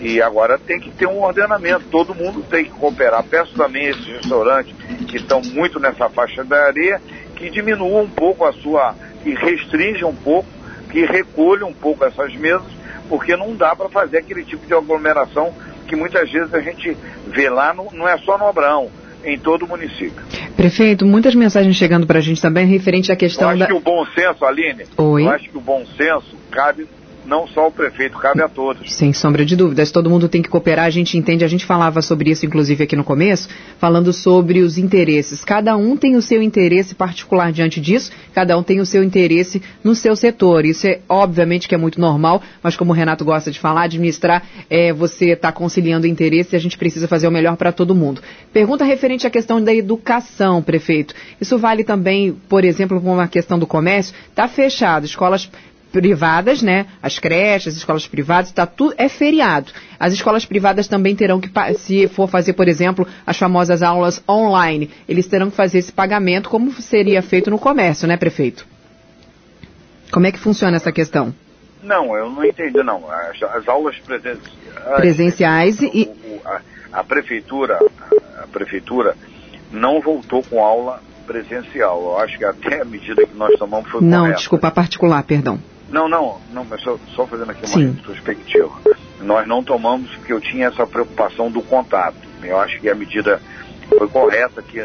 E 0.00 0.20
agora 0.20 0.58
tem 0.58 0.80
que 0.80 0.90
ter 0.90 1.06
um 1.06 1.22
ordenamento, 1.22 1.84
todo 1.88 2.16
mundo 2.16 2.42
tem 2.50 2.64
que 2.64 2.70
cooperar. 2.70 3.22
Peço 3.22 3.54
também 3.54 3.86
esses 3.86 4.06
restaurantes 4.06 4.74
que 5.06 5.18
estão 5.18 5.40
muito 5.42 5.78
nessa 5.78 6.08
faixa 6.08 6.42
da 6.42 6.66
areia 6.66 7.00
que 7.40 7.48
diminuam 7.48 8.02
um 8.02 8.08
pouco 8.08 8.44
a 8.44 8.52
sua, 8.52 8.94
que 9.22 9.34
restringam 9.34 10.10
um 10.10 10.14
pouco, 10.14 10.48
que 10.92 11.04
recolham 11.06 11.70
um 11.70 11.72
pouco 11.72 12.04
essas 12.04 12.34
mesas, 12.34 12.70
porque 13.08 13.34
não 13.34 13.56
dá 13.56 13.74
para 13.74 13.88
fazer 13.88 14.18
aquele 14.18 14.44
tipo 14.44 14.66
de 14.66 14.74
aglomeração 14.74 15.52
que 15.88 15.96
muitas 15.96 16.30
vezes 16.30 16.52
a 16.52 16.60
gente 16.60 16.96
vê 17.28 17.48
lá, 17.48 17.72
no, 17.72 17.88
não 17.92 18.06
é 18.06 18.18
só 18.18 18.36
no 18.36 18.46
Abraão, 18.46 18.90
em 19.24 19.38
todo 19.38 19.64
o 19.64 19.68
município. 19.68 20.22
Prefeito, 20.54 21.06
muitas 21.06 21.34
mensagens 21.34 21.74
chegando 21.76 22.06
para 22.06 22.18
a 22.18 22.22
gente 22.22 22.40
também 22.40 22.66
referente 22.66 23.10
à 23.10 23.16
questão 23.16 23.48
eu 23.48 23.50
acho 23.50 23.58
da... 23.60 23.66
que 23.66 23.72
o 23.72 23.80
bom 23.80 24.04
senso, 24.14 24.44
Aline, 24.44 24.84
Oi? 24.98 25.24
eu 25.24 25.30
acho 25.30 25.48
que 25.48 25.56
o 25.56 25.60
bom 25.60 25.84
senso 25.96 26.36
cabe 26.50 26.86
não 27.30 27.46
só 27.46 27.68
o 27.68 27.70
prefeito, 27.70 28.18
cabe 28.18 28.42
a 28.42 28.48
todos. 28.48 28.92
Sem 28.92 29.12
sombra 29.12 29.44
de 29.44 29.54
dúvidas, 29.54 29.92
todo 29.92 30.10
mundo 30.10 30.28
tem 30.28 30.42
que 30.42 30.48
cooperar, 30.48 30.86
a 30.86 30.90
gente 30.90 31.16
entende, 31.16 31.44
a 31.44 31.48
gente 31.48 31.64
falava 31.64 32.02
sobre 32.02 32.28
isso 32.28 32.44
inclusive 32.44 32.82
aqui 32.82 32.96
no 32.96 33.04
começo, 33.04 33.48
falando 33.78 34.12
sobre 34.12 34.60
os 34.60 34.76
interesses. 34.76 35.44
Cada 35.44 35.76
um 35.76 35.96
tem 35.96 36.16
o 36.16 36.22
seu 36.22 36.42
interesse 36.42 36.92
particular 36.92 37.52
diante 37.52 37.80
disso, 37.80 38.10
cada 38.34 38.58
um 38.58 38.64
tem 38.64 38.80
o 38.80 38.84
seu 38.86 39.04
interesse 39.04 39.62
no 39.84 39.94
seu 39.94 40.16
setor. 40.16 40.64
Isso 40.64 40.88
é 40.88 40.98
obviamente 41.08 41.68
que 41.68 41.74
é 41.74 41.78
muito 41.78 42.00
normal, 42.00 42.42
mas 42.60 42.76
como 42.76 42.90
o 42.90 42.94
Renato 42.94 43.24
gosta 43.24 43.52
de 43.52 43.60
falar, 43.60 43.82
administrar, 43.82 44.42
é, 44.68 44.92
você 44.92 45.26
está 45.26 45.52
conciliando 45.52 46.08
interesse 46.08 46.54
e 46.54 46.56
a 46.56 46.60
gente 46.60 46.76
precisa 46.76 47.06
fazer 47.06 47.28
o 47.28 47.30
melhor 47.30 47.56
para 47.56 47.70
todo 47.70 47.94
mundo. 47.94 48.20
Pergunta 48.52 48.84
referente 48.84 49.24
à 49.24 49.30
questão 49.30 49.62
da 49.62 49.72
educação, 49.72 50.60
prefeito. 50.60 51.14
Isso 51.40 51.56
vale 51.56 51.84
também, 51.84 52.32
por 52.48 52.64
exemplo, 52.64 53.00
com 53.00 53.20
a 53.20 53.28
questão 53.28 53.56
do 53.56 53.68
comércio, 53.68 54.12
está 54.32 54.48
fechado, 54.48 55.06
escolas 55.06 55.48
privadas, 55.90 56.62
né? 56.62 56.86
As 57.02 57.18
creches, 57.18 57.74
as 57.74 57.78
escolas 57.78 58.06
privadas, 58.06 58.52
tá 58.52 58.66
tudo 58.66 58.94
é 58.96 59.08
feriado. 59.08 59.72
As 59.98 60.12
escolas 60.12 60.44
privadas 60.44 60.88
também 60.88 61.14
terão 61.14 61.40
que, 61.40 61.50
se 61.74 62.08
for 62.08 62.28
fazer, 62.28 62.52
por 62.54 62.68
exemplo, 62.68 63.06
as 63.26 63.36
famosas 63.36 63.82
aulas 63.82 64.22
online, 64.28 64.90
eles 65.08 65.26
terão 65.26 65.50
que 65.50 65.56
fazer 65.56 65.78
esse 65.78 65.92
pagamento 65.92 66.48
como 66.48 66.72
seria 66.72 67.22
feito 67.22 67.50
no 67.50 67.58
comércio, 67.58 68.06
né, 68.06 68.16
prefeito? 68.16 68.66
Como 70.10 70.26
é 70.26 70.32
que 70.32 70.38
funciona 70.38 70.76
essa 70.76 70.90
questão? 70.90 71.34
Não, 71.82 72.16
eu 72.16 72.30
não 72.30 72.44
entendi, 72.44 72.82
não. 72.82 73.10
As, 73.10 73.42
as 73.42 73.68
aulas 73.68 73.96
presenciais, 73.98 74.96
presenciais 74.96 75.80
e 75.80 76.10
a, 76.44 76.60
a 76.92 77.04
prefeitura, 77.04 77.78
a 78.42 78.46
prefeitura 78.46 79.16
não 79.72 80.00
voltou 80.00 80.42
com 80.42 80.62
aula 80.62 81.00
presencial. 81.26 82.02
Eu 82.02 82.18
acho 82.18 82.36
que 82.36 82.44
até 82.44 82.82
a 82.82 82.84
medida 82.84 83.24
que 83.24 83.36
nós 83.36 83.56
tomamos 83.58 83.88
foi 83.90 84.02
Não, 84.02 84.20
correta. 84.22 84.38
desculpa, 84.38 84.68
a 84.68 84.70
particular, 84.70 85.22
perdão. 85.22 85.58
Não, 85.90 86.08
não, 86.08 86.40
não, 86.52 86.64
mas 86.64 86.80
só, 86.82 86.96
só 87.14 87.26
fazendo 87.26 87.50
aqui 87.50 87.66
uma 87.66 87.74
Sim. 87.74 87.94
perspectiva. 88.06 88.70
Nós 89.20 89.46
não 89.46 89.62
tomamos 89.62 90.10
porque 90.16 90.32
eu 90.32 90.40
tinha 90.40 90.68
essa 90.68 90.86
preocupação 90.86 91.50
do 91.50 91.60
contato. 91.62 92.16
Eu 92.42 92.58
acho 92.58 92.80
que 92.80 92.88
a 92.88 92.94
medida 92.94 93.40
foi 93.88 94.08
correta 94.08 94.62
que 94.62 94.84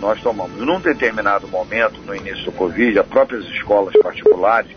nós 0.00 0.20
tomamos. 0.20 0.56
Num 0.60 0.80
determinado 0.80 1.46
momento, 1.48 2.00
no 2.04 2.14
início 2.14 2.44
do 2.46 2.52
Covid, 2.52 2.98
as 2.98 3.06
próprias 3.06 3.44
escolas 3.46 3.94
particulares 4.02 4.70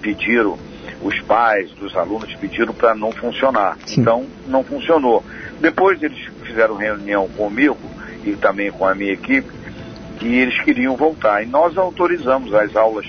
pediram, 0.00 0.58
os 1.02 1.20
pais 1.22 1.70
dos 1.72 1.96
alunos 1.96 2.34
pediram 2.36 2.72
para 2.72 2.94
não 2.94 3.10
funcionar. 3.12 3.76
Sim. 3.86 4.02
Então, 4.02 4.26
não 4.46 4.62
funcionou. 4.62 5.24
Depois 5.60 6.02
eles 6.02 6.18
fizeram 6.42 6.76
reunião 6.76 7.28
comigo 7.28 7.78
e 8.24 8.32
também 8.36 8.70
com 8.70 8.86
a 8.86 8.94
minha 8.94 9.12
equipe, 9.12 9.48
e 10.20 10.40
eles 10.40 10.60
queriam 10.62 10.96
voltar. 10.96 11.42
E 11.42 11.46
nós 11.46 11.76
autorizamos 11.76 12.52
as 12.54 12.74
aulas 12.76 13.06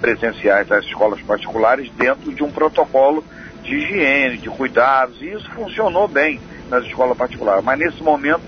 presenciais 0.00 0.66
das 0.66 0.84
escolas 0.84 1.20
particulares 1.22 1.90
dentro 1.92 2.32
de 2.32 2.42
um 2.42 2.50
protocolo 2.50 3.24
de 3.62 3.76
higiene, 3.76 4.38
de 4.38 4.48
cuidados, 4.48 5.20
e 5.20 5.28
isso 5.28 5.48
funcionou 5.50 6.08
bem 6.08 6.40
nas 6.68 6.84
escolas 6.84 7.16
particulares. 7.16 7.64
Mas 7.64 7.78
nesse 7.78 8.02
momento 8.02 8.42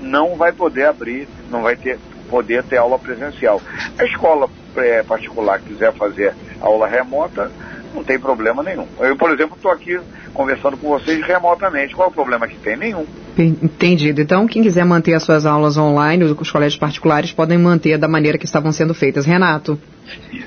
não 0.00 0.36
vai 0.36 0.52
poder 0.52 0.86
abrir, 0.86 1.28
não 1.50 1.62
vai 1.62 1.76
ter, 1.76 1.98
poder 2.28 2.62
ter 2.64 2.76
aula 2.76 2.98
presencial. 2.98 3.60
A 3.98 4.04
escola 4.04 4.48
é, 4.76 5.02
particular 5.02 5.60
quiser 5.60 5.92
fazer 5.94 6.34
aula 6.60 6.86
remota, 6.86 7.50
não 7.94 8.04
tem 8.04 8.18
problema 8.18 8.62
nenhum. 8.62 8.86
Eu, 9.00 9.16
por 9.16 9.30
exemplo, 9.30 9.56
estou 9.56 9.70
aqui 9.70 9.98
conversando 10.32 10.76
com 10.76 10.88
vocês 10.88 11.24
remotamente. 11.24 11.94
Qual 11.94 12.08
é 12.08 12.10
o 12.10 12.14
problema 12.14 12.46
que 12.46 12.56
tem? 12.56 12.76
Nenhum. 12.76 13.06
Entendido. 13.36 14.20
Então, 14.20 14.46
quem 14.46 14.62
quiser 14.62 14.84
manter 14.84 15.14
as 15.14 15.22
suas 15.22 15.46
aulas 15.46 15.76
online, 15.76 16.24
os 16.24 16.50
colégios 16.50 16.78
particulares 16.78 17.32
podem 17.32 17.58
manter 17.58 17.98
da 17.98 18.08
maneira 18.08 18.38
que 18.38 18.44
estavam 18.44 18.72
sendo 18.72 18.94
feitas. 18.94 19.26
Renato. 19.26 19.78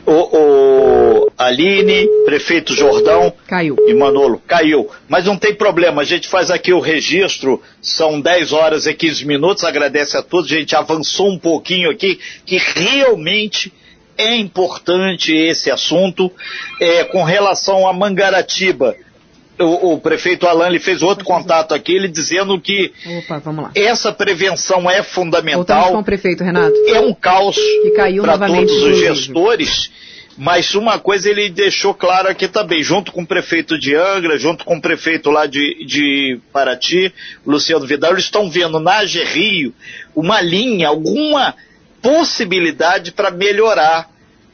O, 0.05 0.11
o 0.11 1.31
Aline, 1.37 2.07
prefeito 2.25 2.73
Jordão 2.73 3.33
caiu. 3.47 3.75
e 3.79 3.93
Manolo, 3.93 4.41
caiu. 4.47 4.89
Mas 5.07 5.25
não 5.25 5.37
tem 5.37 5.53
problema, 5.53 6.01
a 6.01 6.05
gente 6.05 6.27
faz 6.27 6.49
aqui 6.49 6.73
o 6.73 6.79
registro, 6.79 7.61
são 7.81 8.19
10 8.19 8.53
horas 8.53 8.85
e 8.87 8.93
15 8.93 9.25
minutos, 9.25 9.63
agradece 9.63 10.17
a 10.17 10.21
todos, 10.21 10.51
a 10.51 10.55
gente 10.55 10.75
avançou 10.75 11.29
um 11.29 11.37
pouquinho 11.37 11.91
aqui, 11.91 12.19
que 12.45 12.57
realmente 12.57 13.71
é 14.17 14.35
importante 14.35 15.33
esse 15.33 15.71
assunto. 15.71 16.31
É, 16.79 17.03
com 17.05 17.23
relação 17.23 17.87
a 17.87 17.93
Mangaratiba, 17.93 18.95
o, 19.59 19.93
o, 19.93 19.99
prefeito 19.99 20.47
Alain 20.47 20.69
ele 20.69 20.79
fez 20.79 21.01
outro 21.01 21.23
contato 21.23 21.73
aqui, 21.73 21.93
ele 21.93 22.07
dizendo 22.07 22.59
que 22.59 22.91
Opa, 23.19 23.41
essa 23.75 24.11
prevenção 24.11 24.89
é 24.89 25.03
fundamental. 25.03 25.91
Com 25.91 25.99
o 25.99 26.03
prefeito, 26.03 26.43
Renato. 26.43 26.75
É 26.87 26.99
um 26.99 27.13
caos 27.13 27.57
para 28.21 28.47
todos 28.47 28.83
os 28.83 28.99
gestores, 28.99 29.91
mas 30.37 30.73
uma 30.73 30.97
coisa 30.97 31.29
ele 31.29 31.49
deixou 31.49 31.93
claro 31.93 32.29
aqui 32.29 32.47
também, 32.47 32.83
junto 32.83 33.11
com 33.11 33.21
o 33.21 33.27
prefeito 33.27 33.77
de 33.77 33.95
Angra, 33.95 34.37
junto 34.37 34.65
com 34.65 34.77
o 34.77 34.81
prefeito 34.81 35.29
lá 35.29 35.45
de, 35.45 35.85
de 35.85 36.39
Paraty, 36.51 37.13
Luciano 37.45 37.85
Vidal, 37.85 38.13
eles 38.13 38.25
estão 38.25 38.49
vendo 38.49 38.79
na 38.79 39.01
Rio 39.01 39.73
uma 40.15 40.41
linha, 40.41 40.87
alguma 40.87 41.55
possibilidade 42.01 43.11
para 43.11 43.31
melhorar 43.31 44.09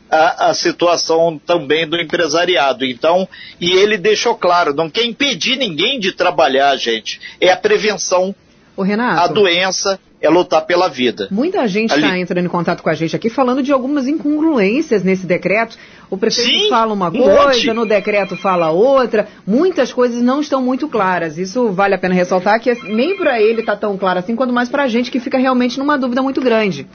a, 0.10 0.49
a, 0.49 0.53
situação 0.53 1.39
também 1.45 1.88
do 1.88 1.99
empresariado. 1.99 2.86
Então, 2.86 3.27
e 3.60 3.71
ele 3.71 3.97
deixou 3.97 4.36
claro, 4.36 4.73
não 4.73 4.89
quer 4.89 5.05
impedir 5.05 5.57
ninguém 5.57 5.99
de 5.99 6.12
trabalhar, 6.12 6.75
gente. 6.77 7.19
É 7.39 7.51
a 7.51 7.57
prevenção. 7.57 8.33
Renato, 8.77 9.19
a 9.19 9.27
doença 9.27 9.99
é 10.21 10.29
lutar 10.29 10.65
pela 10.65 10.88
vida. 10.88 11.27
Muita 11.31 11.67
gente 11.67 11.93
está 11.93 12.17
entrando 12.17 12.45
em 12.45 12.49
contato 12.49 12.81
com 12.81 12.89
a 12.89 12.93
gente 12.93 13.15
aqui 13.15 13.29
falando 13.29 13.62
de 13.62 13.71
algumas 13.71 14.07
incongruências 14.07 15.03
nesse 15.03 15.25
decreto. 15.25 15.77
O 16.10 16.17
prefeito 16.17 16.49
Sim, 16.49 16.69
fala 16.69 16.93
uma 16.93 17.10
um 17.10 17.12
coisa, 17.12 17.47
monte. 17.47 17.73
no 17.73 17.86
decreto 17.86 18.36
fala 18.36 18.71
outra. 18.71 19.27
Muitas 19.45 19.91
coisas 19.91 20.21
não 20.21 20.41
estão 20.41 20.62
muito 20.62 20.88
claras. 20.88 21.38
Isso 21.38 21.71
vale 21.71 21.95
a 21.95 21.97
pena 21.97 22.13
ressaltar 22.13 22.60
que 22.60 22.73
nem 22.86 23.17
para 23.17 23.41
ele 23.41 23.62
está 23.62 23.75
tão 23.75 23.97
claro 23.97 24.19
assim, 24.19 24.36
quanto 24.36 24.53
mais 24.53 24.69
para 24.69 24.83
a 24.83 24.88
gente 24.88 25.12
que 25.12 25.19
fica 25.19 25.38
realmente 25.38 25.77
numa 25.77 25.97
dúvida 25.97 26.21
muito 26.21 26.41
grande. 26.41 26.88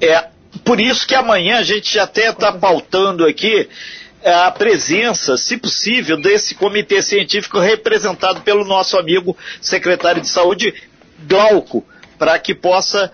É, 0.00 0.28
por 0.64 0.80
isso 0.80 1.06
que 1.06 1.14
amanhã 1.14 1.58
a 1.58 1.62
gente 1.62 1.94
já 1.94 2.04
até 2.04 2.30
está 2.30 2.52
pautando 2.52 3.26
aqui 3.26 3.68
é, 4.22 4.32
a 4.32 4.50
presença, 4.50 5.36
se 5.36 5.56
possível, 5.56 6.20
desse 6.20 6.54
comitê 6.54 7.00
científico 7.02 7.58
representado 7.58 8.40
pelo 8.40 8.64
nosso 8.64 8.98
amigo 8.98 9.36
secretário 9.60 10.20
de 10.20 10.28
saúde, 10.28 10.74
Glauco, 11.26 11.84
para 12.18 12.38
que 12.38 12.54
possa 12.54 13.12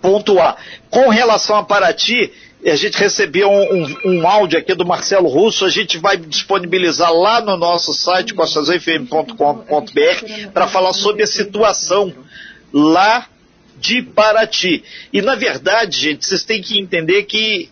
pontuar. 0.00 0.56
Com 0.90 1.08
relação 1.08 1.56
a 1.56 1.64
Paraty, 1.64 2.32
a 2.66 2.76
gente 2.76 2.98
recebeu 2.98 3.50
um, 3.50 3.74
um, 3.74 3.96
um, 4.04 4.28
áudio 4.28 4.58
aqui 4.58 4.74
do 4.74 4.84
Marcelo 4.84 5.28
Russo, 5.28 5.64
a 5.64 5.70
gente 5.70 5.98
vai 5.98 6.16
disponibilizar 6.16 7.12
lá 7.12 7.40
no 7.40 7.56
nosso 7.56 7.92
site, 7.92 8.34
costasfm.com.br, 8.34 10.50
para 10.52 10.66
falar 10.66 10.92
sobre 10.92 11.22
a 11.22 11.26
situação 11.26 12.12
lá 12.72 13.26
de 13.78 14.02
Paraty. 14.02 14.82
E, 15.12 15.20
na 15.20 15.34
verdade, 15.34 15.98
gente, 15.98 16.26
vocês 16.26 16.44
têm 16.44 16.62
que 16.62 16.78
entender 16.78 17.24
que 17.24 17.70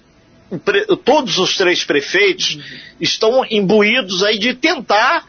todos 1.05 1.39
os 1.39 1.57
três 1.57 1.85
prefeitos 1.85 2.59
estão 3.01 3.45
imbuídos 3.51 4.23
aí 4.23 4.39
de 4.39 4.55
tentar 4.55 5.27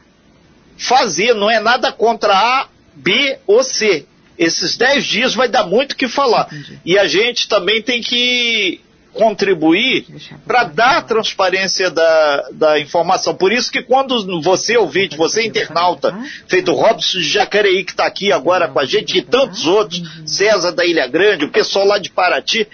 fazer, 0.78 1.34
não 1.34 1.50
é 1.50 1.60
nada 1.60 1.92
contra 1.92 2.34
A, 2.34 2.68
B 2.96 3.38
ou 3.48 3.64
C. 3.64 4.06
Esses 4.38 4.76
dez 4.76 5.06
dias 5.06 5.34
vai 5.34 5.48
dar 5.48 5.66
muito 5.66 5.94
o 5.94 5.96
que 5.96 6.08
falar. 6.08 6.48
Entendi. 6.52 6.80
E 6.84 6.98
a 6.98 7.08
gente 7.08 7.48
também 7.48 7.82
tem 7.82 8.02
que 8.02 8.82
contribuir 9.14 10.06
para 10.46 10.66
dar 10.66 10.98
a 10.98 11.02
transparência 11.02 11.90
da, 11.90 12.50
da 12.52 12.80
informação. 12.80 13.36
Por 13.36 13.52
isso 13.52 13.72
que 13.72 13.82
quando 13.82 14.42
você 14.42 14.76
ouvinte, 14.78 15.16
você 15.16 15.46
internauta, 15.46 16.18
feito 16.48 16.74
Robson 16.74 17.20
de 17.20 17.30
Jacareí, 17.30 17.84
que 17.84 17.92
está 17.92 18.06
aqui 18.06 18.32
agora 18.32 18.68
com 18.68 18.80
a 18.80 18.86
gente, 18.86 19.18
e 19.18 19.22
tantos 19.22 19.66
outros, 19.66 20.02
César 20.26 20.72
da 20.72 20.86
Ilha 20.86 21.08
Grande, 21.08 21.46
o 21.46 21.52
pessoal 21.52 21.86
lá 21.86 21.98
de 22.00 22.10
Paraty, 22.10 22.68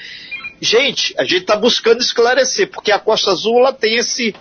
gente, 0.61 1.13
a 1.17 1.23
gente 1.23 1.41
está 1.41 1.55
buscando 1.55 2.01
esclarecer, 2.01 2.69
porque 2.69 2.91
a 2.91 2.99
Costa 2.99 3.31
Azul 3.31 3.59
ela 3.59 3.73
tem 3.73 3.97
esse 3.97 4.33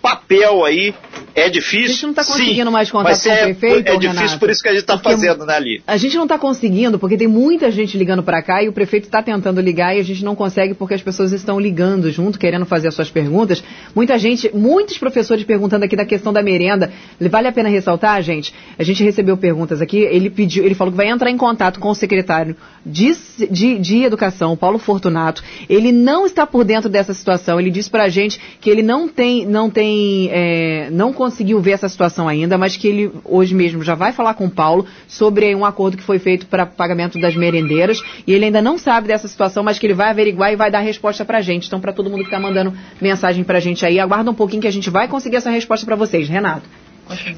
papel 0.00 0.64
aí 0.64 0.94
é 1.34 1.48
difícil. 1.48 1.84
A 1.84 1.88
gente 1.88 2.02
não 2.02 2.10
está 2.10 2.24
conseguindo 2.24 2.64
sim, 2.64 2.72
mais 2.72 2.90
contato 2.90 3.22
com 3.22 3.28
é, 3.28 3.34
o 3.34 3.44
prefeito. 3.44 3.88
É 3.88 3.96
difícil, 3.96 4.20
Renato, 4.20 4.38
por 4.40 4.50
isso 4.50 4.62
que 4.62 4.68
a 4.68 4.72
gente 4.72 4.80
está 4.80 4.98
fazendo, 4.98 5.46
né, 5.46 5.54
ali. 5.54 5.82
A 5.86 5.96
gente 5.96 6.16
não 6.16 6.24
está 6.24 6.38
conseguindo, 6.38 6.98
porque 6.98 7.16
tem 7.16 7.28
muita 7.28 7.70
gente 7.70 7.96
ligando 7.96 8.22
para 8.22 8.42
cá 8.42 8.62
e 8.62 8.68
o 8.68 8.72
prefeito 8.72 9.04
está 9.04 9.22
tentando 9.22 9.60
ligar 9.60 9.96
e 9.96 10.00
a 10.00 10.02
gente 10.02 10.24
não 10.24 10.34
consegue 10.34 10.74
porque 10.74 10.94
as 10.94 11.02
pessoas 11.02 11.32
estão 11.32 11.60
ligando 11.60 12.10
junto, 12.10 12.38
querendo 12.38 12.66
fazer 12.66 12.88
as 12.88 12.94
suas 12.94 13.10
perguntas. 13.10 13.62
Muita 13.94 14.18
gente, 14.18 14.50
muitos 14.54 14.98
professores 14.98 15.44
perguntando 15.44 15.84
aqui 15.84 15.94
da 15.94 16.04
questão 16.04 16.32
da 16.32 16.42
merenda. 16.42 16.90
Vale 17.20 17.48
a 17.48 17.52
pena 17.52 17.68
ressaltar, 17.68 18.20
gente? 18.22 18.52
A 18.78 18.82
gente 18.82 19.02
recebeu 19.04 19.36
perguntas 19.36 19.80
aqui, 19.80 19.98
ele 19.98 20.30
pediu, 20.30 20.64
ele 20.64 20.74
falou 20.74 20.90
que 20.92 20.96
vai 20.96 21.08
entrar 21.08 21.30
em 21.30 21.36
contato 21.36 21.78
com 21.78 21.88
o 21.88 21.94
secretário 21.94 22.56
de, 22.84 23.14
de, 23.50 23.78
de 23.78 24.02
Educação, 24.02 24.56
Paulo 24.56 24.78
Fortunato. 24.78 25.42
Ele 25.68 25.92
não 25.92 26.26
está 26.26 26.46
por 26.46 26.64
dentro 26.64 26.88
dessa 26.88 27.14
situação. 27.14 27.60
Ele 27.60 27.70
disse 27.70 27.90
para 27.90 28.04
a 28.04 28.08
gente 28.08 28.40
que 28.60 28.70
ele 28.70 28.82
não 28.82 29.08
tem, 29.08 29.46
não 29.46 29.70
tem, 29.70 29.87
é, 30.30 30.88
não 30.90 31.12
conseguiu 31.12 31.60
ver 31.60 31.72
essa 31.72 31.88
situação 31.88 32.28
ainda, 32.28 32.56
mas 32.58 32.76
que 32.76 32.88
ele 32.88 33.12
hoje 33.24 33.54
mesmo 33.54 33.82
já 33.82 33.94
vai 33.94 34.12
falar 34.12 34.34
com 34.34 34.46
o 34.46 34.50
Paulo 34.50 34.86
sobre 35.06 35.54
um 35.54 35.64
acordo 35.64 35.96
que 35.96 36.02
foi 36.02 36.18
feito 36.18 36.46
para 36.46 36.66
pagamento 36.66 37.18
das 37.20 37.34
merendeiras 37.34 38.02
e 38.26 38.32
ele 38.32 38.46
ainda 38.46 38.62
não 38.62 38.78
sabe 38.78 39.08
dessa 39.08 39.28
situação, 39.28 39.62
mas 39.62 39.78
que 39.78 39.86
ele 39.86 39.94
vai 39.94 40.10
averiguar 40.10 40.52
e 40.52 40.56
vai 40.56 40.70
dar 40.70 40.80
resposta 40.80 41.24
para 41.24 41.38
a 41.38 41.42
gente. 41.42 41.66
Então, 41.66 41.80
para 41.80 41.92
todo 41.92 42.10
mundo 42.10 42.20
que 42.20 42.26
está 42.26 42.40
mandando 42.40 42.72
mensagem 43.00 43.44
para 43.44 43.58
a 43.58 43.60
gente 43.60 43.84
aí, 43.84 43.98
aguarda 43.98 44.30
um 44.30 44.34
pouquinho 44.34 44.62
que 44.62 44.68
a 44.68 44.72
gente 44.72 44.90
vai 44.90 45.08
conseguir 45.08 45.36
essa 45.36 45.50
resposta 45.50 45.84
para 45.84 45.96
vocês. 45.96 46.28
Renato. 46.28 46.68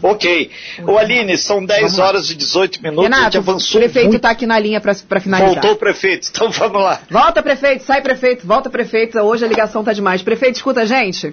Ok. 0.02 0.50
Ô 0.84 0.98
Aline, 0.98 1.36
são 1.38 1.64
10 1.64 1.98
horas 1.98 2.30
e 2.30 2.34
18 2.34 2.82
minutos, 2.82 3.04
Renato, 3.04 3.22
a 3.22 3.24
gente 3.24 3.38
avançou. 3.38 3.80
O 3.80 3.84
prefeito 3.84 4.16
está 4.16 4.30
aqui 4.30 4.46
na 4.46 4.58
linha 4.58 4.80
para 4.80 5.20
finalizar. 5.20 5.54
Voltou 5.54 5.72
o 5.72 5.76
prefeito, 5.76 6.28
então 6.30 6.50
vamos 6.50 6.82
lá. 6.82 7.00
Volta, 7.08 7.42
prefeito, 7.42 7.84
sai, 7.84 8.00
prefeito, 8.00 8.46
volta, 8.46 8.68
prefeito. 8.68 9.18
Hoje 9.18 9.44
a 9.44 9.48
ligação 9.48 9.84
tá 9.84 9.92
demais. 9.92 10.22
Prefeito, 10.22 10.56
escuta 10.56 10.80
a 10.80 10.84
gente. 10.84 11.32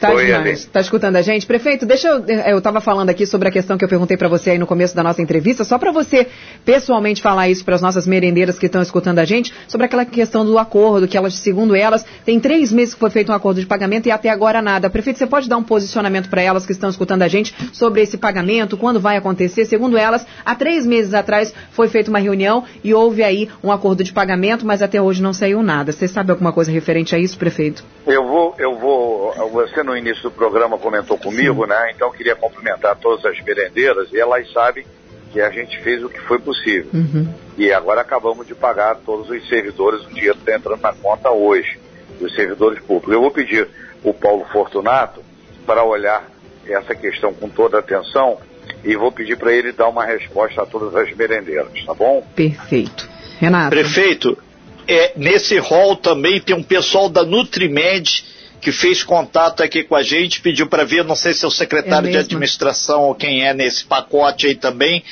Tá 0.00 0.12
Oi, 0.12 0.26
demais. 0.26 0.64
Tá 0.66 0.80
escutando 0.80 1.16
a 1.16 1.22
gente? 1.22 1.46
Prefeito, 1.46 1.86
deixa 1.86 2.08
eu. 2.08 2.24
Eu 2.46 2.58
estava 2.58 2.80
falando 2.80 3.10
aqui 3.10 3.26
sobre 3.26 3.48
a 3.48 3.50
questão 3.50 3.78
que 3.78 3.84
eu 3.84 3.88
perguntei 3.88 4.16
para 4.16 4.28
você 4.28 4.50
aí 4.50 4.58
no 4.58 4.66
começo 4.66 4.94
da 4.94 5.02
nossa 5.02 5.22
entrevista, 5.22 5.64
só 5.64 5.78
para 5.78 5.92
você 5.92 6.26
pessoalmente 6.64 7.22
falar 7.22 7.48
isso 7.48 7.64
para 7.64 7.74
as 7.74 7.82
nossas 7.82 8.06
merendeiras 8.06 8.58
que 8.58 8.66
estão 8.66 8.82
escutando 8.82 9.18
a 9.18 9.24
gente, 9.24 9.52
sobre 9.68 9.86
aquela 9.86 10.04
questão 10.04 10.44
do 10.44 10.58
acordo, 10.58 11.06
que 11.06 11.16
elas, 11.16 11.34
segundo 11.34 11.74
elas, 11.74 12.04
tem 12.24 12.40
três 12.40 12.72
meses 12.72 12.94
que 12.94 13.00
foi 13.00 13.10
feito 13.10 13.30
um 13.30 13.34
acordo 13.34 13.60
de 13.60 13.66
pagamento 13.66 14.06
e 14.06 14.10
até 14.10 14.28
agora 14.28 14.60
nada. 14.60 14.90
Prefeito, 14.90 15.18
você 15.18 15.26
pode 15.26 15.48
dar 15.48 15.56
um 15.56 15.62
posicionamento 15.62 16.28
para 16.28 16.42
elas 16.42 16.66
que 16.66 16.72
estão 16.72 16.90
escutando 16.90 17.22
a 17.22 17.28
gente 17.28 17.54
sobre 17.72 18.02
esse 18.02 18.16
pagamento, 18.16 18.76
quando 18.76 19.00
vai 19.00 19.16
acontecer? 19.16 19.64
Segundo 19.64 19.96
elas, 19.96 20.26
há 20.44 20.54
três 20.54 20.86
meses 20.86 21.14
atrás 21.14 21.54
foi 21.70 21.88
feita 21.88 22.10
uma 22.10 22.18
reunião 22.18 22.64
e 22.82 22.92
houve 22.92 23.22
aí 23.22 23.48
um 23.62 23.70
acordo 23.70 24.02
de 24.02 24.12
pagamento, 24.12 24.66
mas 24.66 24.82
até 24.82 25.00
hoje 25.00 25.22
não 25.22 25.32
saiu 25.32 25.62
nada. 25.62 25.92
Você 25.92 26.08
sabe 26.08 26.30
alguma 26.30 26.52
coisa 26.52 26.70
referente 26.70 27.14
a 27.14 27.18
isso, 27.18 27.38
prefeito? 27.38 27.84
Eu 28.06 28.26
vou, 28.26 28.54
eu 28.58 28.76
vou. 28.76 29.32
Você 29.52 29.83
no 29.84 29.96
início 29.96 30.24
do 30.24 30.30
programa 30.30 30.78
comentou 30.78 31.16
comigo, 31.18 31.62
Sim. 31.62 31.68
né? 31.68 31.92
Então 31.94 32.10
queria 32.10 32.34
cumprimentar 32.34 32.96
todas 32.96 33.24
as 33.24 33.40
merendeiras 33.44 34.12
e 34.12 34.18
elas 34.18 34.50
sabem 34.52 34.84
que 35.32 35.40
a 35.40 35.50
gente 35.50 35.80
fez 35.82 36.02
o 36.02 36.08
que 36.08 36.20
foi 36.20 36.38
possível. 36.38 36.90
Uhum. 36.94 37.28
E 37.58 37.72
agora 37.72 38.00
acabamos 38.00 38.46
de 38.46 38.54
pagar 38.54 38.96
todos 39.04 39.28
os 39.28 39.48
servidores, 39.48 40.04
o 40.06 40.08
dinheiro 40.08 40.38
está 40.38 40.56
entrando 40.56 40.80
na 40.80 40.92
conta 40.92 41.30
hoje, 41.30 41.78
dos 42.20 42.34
servidores 42.34 42.80
públicos. 42.80 43.12
Eu 43.12 43.20
vou 43.20 43.30
pedir 43.30 43.68
o 44.02 44.14
Paulo 44.14 44.44
Fortunato 44.52 45.20
para 45.66 45.82
olhar 45.84 46.24
essa 46.66 46.94
questão 46.94 47.34
com 47.34 47.48
toda 47.48 47.78
atenção 47.78 48.38
e 48.84 48.96
vou 48.96 49.10
pedir 49.10 49.36
para 49.36 49.52
ele 49.52 49.72
dar 49.72 49.88
uma 49.88 50.04
resposta 50.04 50.62
a 50.62 50.66
todas 50.66 50.94
as 50.94 51.14
merendeiras, 51.16 51.72
tá 51.84 51.94
bom? 51.94 52.26
Perfeito. 52.34 53.08
Renato. 53.40 53.70
Prefeito, 53.70 54.38
é, 54.86 55.12
nesse 55.16 55.58
rol 55.58 55.96
também 55.96 56.40
tem 56.40 56.54
um 56.54 56.62
pessoal 56.62 57.08
da 57.08 57.24
Nutrimed 57.24 58.24
que 58.64 58.72
fez 58.72 59.04
contato 59.04 59.62
aqui 59.62 59.84
com 59.84 59.94
a 59.94 60.02
gente, 60.02 60.40
pediu 60.40 60.66
para 60.66 60.84
ver, 60.84 61.04
não 61.04 61.14
sei 61.14 61.34
se 61.34 61.44
é 61.44 61.48
o 61.48 61.50
secretário 61.50 62.08
é 62.08 62.12
de 62.12 62.16
administração 62.16 63.02
ou 63.02 63.14
quem 63.14 63.46
é 63.46 63.52
nesse 63.52 63.84
pacote 63.84 64.46
aí 64.46 64.54
também, 64.54 65.04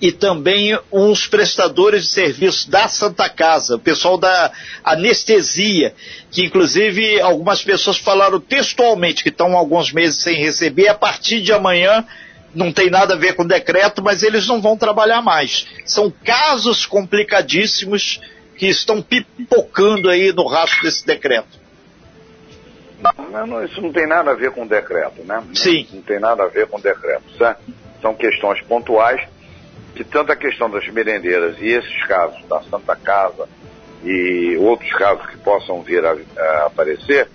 e 0.00 0.12
também 0.12 0.78
uns 0.92 1.26
prestadores 1.26 2.04
de 2.04 2.08
serviço 2.10 2.70
da 2.70 2.86
Santa 2.86 3.28
Casa, 3.28 3.74
o 3.74 3.80
pessoal 3.80 4.16
da 4.16 4.52
anestesia, 4.84 5.92
que 6.30 6.44
inclusive 6.44 7.20
algumas 7.20 7.64
pessoas 7.64 7.98
falaram 7.98 8.38
textualmente 8.38 9.24
que 9.24 9.28
estão 9.28 9.56
alguns 9.56 9.92
meses 9.92 10.22
sem 10.22 10.36
receber, 10.36 10.86
a 10.86 10.94
partir 10.94 11.42
de 11.42 11.52
amanhã 11.52 12.06
não 12.54 12.72
tem 12.72 12.90
nada 12.90 13.14
a 13.14 13.18
ver 13.18 13.34
com 13.34 13.42
o 13.42 13.48
decreto, 13.48 14.00
mas 14.00 14.22
eles 14.22 14.46
não 14.46 14.62
vão 14.62 14.76
trabalhar 14.76 15.20
mais. 15.20 15.66
São 15.84 16.12
casos 16.24 16.86
complicadíssimos 16.86 18.20
que 18.56 18.68
estão 18.68 19.02
pipocando 19.02 20.08
aí 20.08 20.32
no 20.32 20.46
rastro 20.46 20.82
desse 20.82 21.04
decreto. 21.04 21.59
Não, 23.30 23.64
isso 23.64 23.80
não 23.80 23.92
tem 23.92 24.06
nada 24.06 24.32
a 24.32 24.34
ver 24.34 24.50
com 24.50 24.64
o 24.64 24.68
decreto, 24.68 25.22
né? 25.24 25.42
Sim. 25.54 25.86
Não, 25.90 25.96
não 25.96 26.02
tem 26.02 26.20
nada 26.20 26.44
a 26.44 26.48
ver 26.48 26.66
com 26.66 26.78
o 26.78 26.80
decreto, 26.80 27.24
certo? 27.38 27.62
São 28.02 28.14
questões 28.14 28.60
pontuais 28.62 29.20
que 29.94 30.04
tanto 30.04 30.32
a 30.32 30.36
questão 30.36 30.70
das 30.70 30.86
merendeiras 30.88 31.56
e 31.60 31.68
esses 31.68 32.06
casos 32.06 32.42
da 32.46 32.62
Santa 32.62 32.96
Casa 32.96 33.48
e 34.04 34.56
outros 34.58 34.90
casos 34.92 35.26
que 35.26 35.38
possam 35.38 35.82
vir 35.82 36.04
a, 36.04 36.16
a 36.38 36.66
aparecer, 36.66 37.28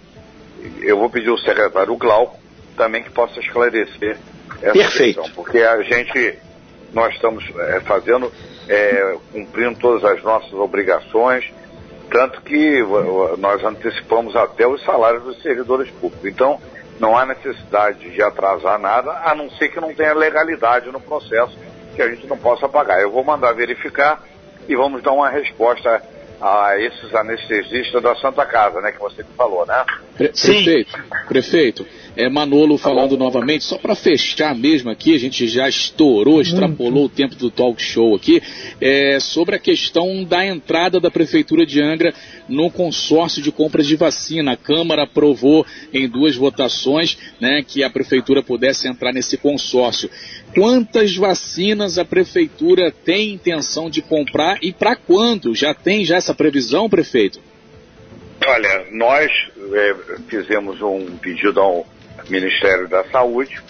eu 0.82 0.98
vou 0.98 1.10
pedir 1.10 1.30
ao 1.30 1.38
secretário 1.38 1.96
Glauco 1.96 2.40
também 2.76 3.04
que 3.04 3.12
possa 3.12 3.40
esclarecer 3.40 4.18
essa 4.62 4.74
Perfeito. 4.74 5.22
questão, 5.22 5.36
porque 5.36 5.60
a 5.60 5.82
gente, 5.82 6.40
nós 6.94 7.14
estamos 7.14 7.44
é, 7.58 7.80
fazendo, 7.82 8.32
é, 8.68 9.18
cumprindo 9.32 9.78
todas 9.80 10.04
as 10.04 10.24
nossas 10.24 10.54
obrigações, 10.54 11.46
tanto 12.10 12.42
que 12.42 12.82
nós 13.38 13.64
antecipamos 13.64 14.36
até 14.36 14.68
os 14.68 14.84
salários 14.84 15.24
dos 15.24 15.42
servidores 15.42 15.90
públicos. 15.92 16.26
Então, 16.26 16.60
não 17.00 17.18
há 17.18 17.26
necessidade 17.26 18.10
de 18.10 18.22
atrasar 18.22 18.80
nada, 18.80 19.12
a 19.24 19.36
não 19.36 19.50
ser 19.52 19.70
que 19.70 19.80
não 19.80 19.94
tenha 19.94 20.14
legalidade 20.14 20.90
no 20.92 21.00
processo 21.00 21.58
que 21.96 22.02
a 22.02 22.10
gente 22.10 22.28
não 22.28 22.38
possa 22.38 22.68
pagar. 22.68 23.02
Eu 23.02 23.12
vou 23.12 23.24
mandar 23.24 23.54
verificar 23.54 24.24
e 24.68 24.76
vamos 24.76 25.02
dar 25.02 25.12
uma 25.12 25.30
resposta 25.30 26.02
a 26.42 26.78
esses 26.80 27.14
anestesistas 27.16 28.02
da 28.02 28.16
Santa 28.16 28.46
Casa, 28.46 28.82
né, 28.82 28.92
que 28.92 29.00
você 29.00 29.24
falou, 29.38 29.66
né? 29.66 29.86
Pre 30.18 30.30
prefeito, 30.30 31.04
prefeito, 31.28 31.86
é 32.16 32.30
Manolo 32.30 32.78
falando 32.78 33.18
tá 33.18 33.24
novamente, 33.24 33.64
só 33.64 33.78
para 33.78 33.96
fechar 33.96 34.56
mesmo 34.56 34.90
aqui, 34.90 35.14
a 35.14 35.20
gente 35.20 35.48
já 35.48 35.68
estourou, 35.68 36.42
extrapolou 36.42 37.06
o 37.06 37.10
tempo 37.10 37.36
do 37.36 37.52
talk 37.52 37.82
show 37.82 38.16
aqui, 38.16 38.42
é, 38.80 39.20
sobre 39.20 39.56
a 39.56 39.60
questão 39.60 40.24
da 40.24 40.46
entrada 40.46 41.00
da 41.00 41.12
Prefeitura 41.12 41.66
de 41.66 41.82
Angra 41.82 42.14
no 42.48 42.70
consórcio 42.70 43.42
de 43.42 43.52
compras 43.52 43.86
de 43.86 43.96
vacina. 43.96 44.54
A 44.54 44.58
Câmara 44.58 45.04
aprovou 45.04 45.66
em 45.94 46.08
duas 46.08 46.36
votações 46.36 47.18
né, 47.40 47.64
que 47.68 47.84
a 47.84 47.90
Prefeitura 47.90 48.42
pudesse 48.42 48.88
entrar 48.88 49.12
nesse 49.12 49.38
consórcio. 49.38 50.10
Quantas 50.54 51.16
vacinas 51.16 51.98
a 51.98 52.06
Prefeitura 52.06 52.92
tem 52.92 53.34
intenção 53.34 53.90
de 53.90 54.02
comprar 54.02 54.58
e 54.62 54.72
para 54.72 54.96
quando? 54.96 55.54
Já 55.54 55.74
tem 55.74 56.06
já 56.06 56.16
essa 56.16 56.34
previsão, 56.34 56.90
prefeito? 56.90 57.40
Olha, 58.46 58.86
nós 58.92 59.32
é, 59.74 59.96
fizemos 60.28 60.82
um 60.82 61.18
pedido 61.18 61.60
ao 61.60 61.86
Ministério 62.30 62.88
da 62.88 63.04
Saúde, 63.06 63.62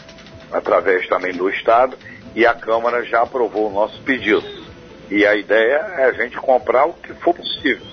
através 0.52 1.08
também 1.08 1.34
do 1.34 1.50
Estado, 1.50 1.98
e 2.36 2.46
a 2.46 2.54
Câmara 2.54 3.04
já 3.06 3.22
aprovou 3.22 3.70
o 3.70 3.74
nosso 3.74 4.02
pedido. 4.02 4.44
E 5.10 5.26
a 5.26 5.36
ideia 5.36 5.76
é 5.98 6.06
a 6.06 6.12
gente 6.12 6.38
comprar 6.38 6.86
o 6.86 6.94
que 6.94 7.14
for 7.16 7.34
possível. 7.34 7.86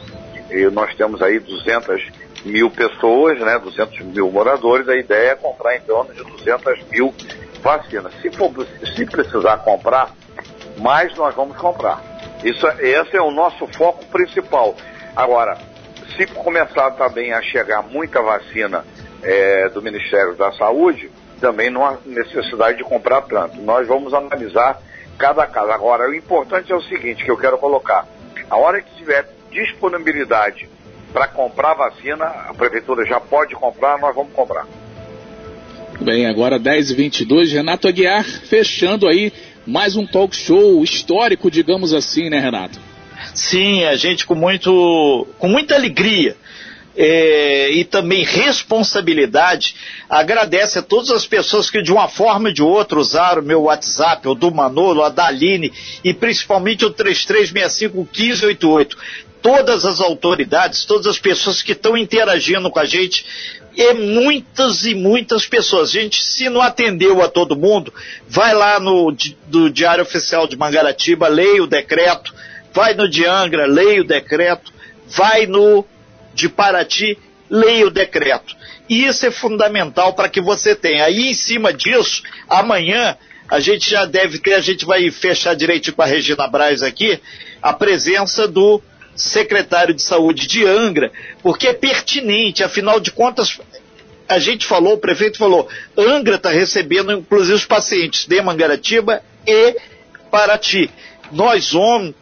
E 0.50 0.64
nós 0.70 0.94
temos 0.96 1.22
aí 1.22 1.38
200 1.38 2.10
mil 2.44 2.70
pessoas, 2.70 3.38
né, 3.40 3.58
200 3.58 4.00
mil 4.06 4.30
moradores, 4.30 4.88
a 4.88 4.96
ideia 4.96 5.30
é 5.30 5.34
comprar 5.36 5.76
em 5.76 5.80
torno 5.80 6.12
de 6.12 6.22
200 6.24 6.84
mil 6.90 7.14
vacinas. 7.60 8.12
Se, 8.20 8.30
for, 8.30 8.50
se 8.94 9.06
precisar 9.06 9.58
comprar, 9.58 10.10
mais 10.78 11.14
nós 11.16 11.34
vamos 11.34 11.56
comprar. 11.56 12.02
Isso, 12.42 12.66
esse 12.80 13.16
é 13.16 13.22
o 13.22 13.30
nosso 13.30 13.66
foco 13.68 14.04
principal. 14.06 14.74
Agora, 15.14 15.56
se 16.16 16.26
começar 16.26 16.90
também 16.92 17.32
a 17.32 17.40
chegar 17.40 17.82
muita 17.82 18.20
vacina 18.20 18.84
é, 19.22 19.68
do 19.68 19.80
Ministério 19.80 20.34
da 20.34 20.52
Saúde, 20.52 21.10
também 21.40 21.70
não 21.70 21.84
há 21.84 21.98
necessidade 22.06 22.78
de 22.78 22.84
comprar 22.84 23.22
tanto. 23.22 23.60
Nós 23.60 23.86
vamos 23.86 24.14
analisar 24.14 24.80
cada 25.18 25.46
caso. 25.46 25.70
Agora, 25.70 26.08
o 26.08 26.14
importante 26.14 26.72
é 26.72 26.74
o 26.74 26.82
seguinte, 26.82 27.24
que 27.24 27.30
eu 27.30 27.36
quero 27.36 27.58
colocar. 27.58 28.06
A 28.48 28.56
hora 28.56 28.80
que 28.80 28.94
tiver 28.96 29.28
disponibilidade 29.50 30.68
para 31.12 31.28
comprar 31.28 31.74
vacina, 31.74 32.24
a 32.24 32.54
prefeitura 32.54 33.04
já 33.06 33.20
pode 33.20 33.54
comprar, 33.54 33.98
nós 33.98 34.14
vamos 34.14 34.32
comprar. 34.32 34.66
Bem, 36.00 36.26
agora 36.26 36.58
10h22, 36.58 37.52
Renato 37.52 37.86
Aguiar 37.86 38.24
fechando 38.24 39.06
aí 39.06 39.32
mais 39.66 39.94
um 39.94 40.06
talk 40.06 40.34
show 40.34 40.82
histórico, 40.82 41.50
digamos 41.50 41.92
assim, 41.92 42.28
né, 42.28 42.40
Renato? 42.40 42.80
Sim, 43.34 43.84
a 43.84 43.94
gente 43.94 44.26
com 44.26 44.34
muito, 44.34 45.26
com 45.38 45.48
muita 45.48 45.74
alegria 45.74 46.36
é, 46.96 47.70
e 47.70 47.84
também 47.84 48.24
responsabilidade, 48.24 49.74
agradece 50.08 50.78
a 50.78 50.82
todas 50.82 51.10
as 51.10 51.26
pessoas 51.26 51.70
que 51.70 51.82
de 51.82 51.92
uma 51.92 52.08
forma 52.08 52.48
ou 52.48 52.54
de 52.54 52.62
outra 52.62 52.98
usaram 52.98 53.42
o 53.42 53.44
meu 53.44 53.62
WhatsApp, 53.62 54.26
o 54.28 54.34
do 54.34 54.50
Manolo, 54.50 55.02
a 55.02 55.08
da 55.08 55.26
Aline 55.26 55.72
e 56.04 56.12
principalmente 56.12 56.84
o 56.84 56.92
33651588. 56.92 58.96
Todas 59.40 59.84
as 59.84 60.00
autoridades, 60.00 60.84
todas 60.84 61.06
as 61.06 61.18
pessoas 61.18 61.62
que 61.62 61.72
estão 61.72 61.96
interagindo 61.96 62.70
com 62.70 62.78
a 62.78 62.84
gente, 62.84 63.24
e 63.76 63.94
muitas 63.94 64.84
e 64.84 64.94
muitas 64.94 65.46
pessoas. 65.46 65.88
A 65.88 65.92
gente, 65.92 66.22
se 66.22 66.48
não 66.48 66.60
atendeu 66.60 67.22
a 67.22 67.28
todo 67.28 67.56
mundo, 67.56 67.92
vai 68.28 68.54
lá 68.54 68.78
no 68.78 69.14
do 69.46 69.70
Diário 69.70 70.02
Oficial 70.02 70.46
de 70.46 70.56
Mangaratiba, 70.56 71.28
leia 71.28 71.62
o 71.62 71.66
decreto, 71.66 72.34
vai 72.72 72.94
no 72.94 73.08
de 73.08 73.26
Angra, 73.26 73.66
leia 73.66 74.02
o 74.02 74.06
decreto, 74.06 74.72
vai 75.08 75.46
no 75.46 75.84
de 76.34 76.48
Paraty, 76.48 77.18
leia 77.50 77.86
o 77.86 77.90
decreto. 77.90 78.56
E 78.88 79.04
isso 79.04 79.26
é 79.26 79.30
fundamental 79.30 80.14
para 80.14 80.28
que 80.28 80.40
você 80.40 80.74
tenha. 80.74 81.04
Aí, 81.04 81.30
em 81.30 81.34
cima 81.34 81.72
disso, 81.72 82.22
amanhã, 82.48 83.16
a 83.48 83.60
gente 83.60 83.90
já 83.90 84.04
deve 84.04 84.38
ter, 84.38 84.54
a 84.54 84.60
gente 84.60 84.84
vai 84.84 85.10
fechar 85.10 85.54
direito 85.54 85.92
com 85.92 86.02
a 86.02 86.06
Regina 86.06 86.48
Braz 86.48 86.82
aqui, 86.82 87.20
a 87.60 87.72
presença 87.72 88.48
do 88.48 88.80
secretário 89.14 89.94
de 89.94 90.02
saúde 90.02 90.46
de 90.46 90.64
Angra, 90.64 91.12
porque 91.42 91.68
é 91.68 91.74
pertinente, 91.74 92.64
afinal 92.64 92.98
de 92.98 93.10
contas, 93.12 93.60
a 94.26 94.38
gente 94.38 94.66
falou, 94.66 94.94
o 94.94 94.98
prefeito 94.98 95.36
falou, 95.36 95.68
Angra 95.96 96.36
está 96.36 96.50
recebendo 96.50 97.12
inclusive 97.12 97.54
os 97.54 97.66
pacientes 97.66 98.26
de 98.26 98.40
Mangaratiba 98.40 99.22
e 99.46 99.76
Paraty. 100.30 100.90
Nós, 101.30 101.74
homens, 101.74 102.14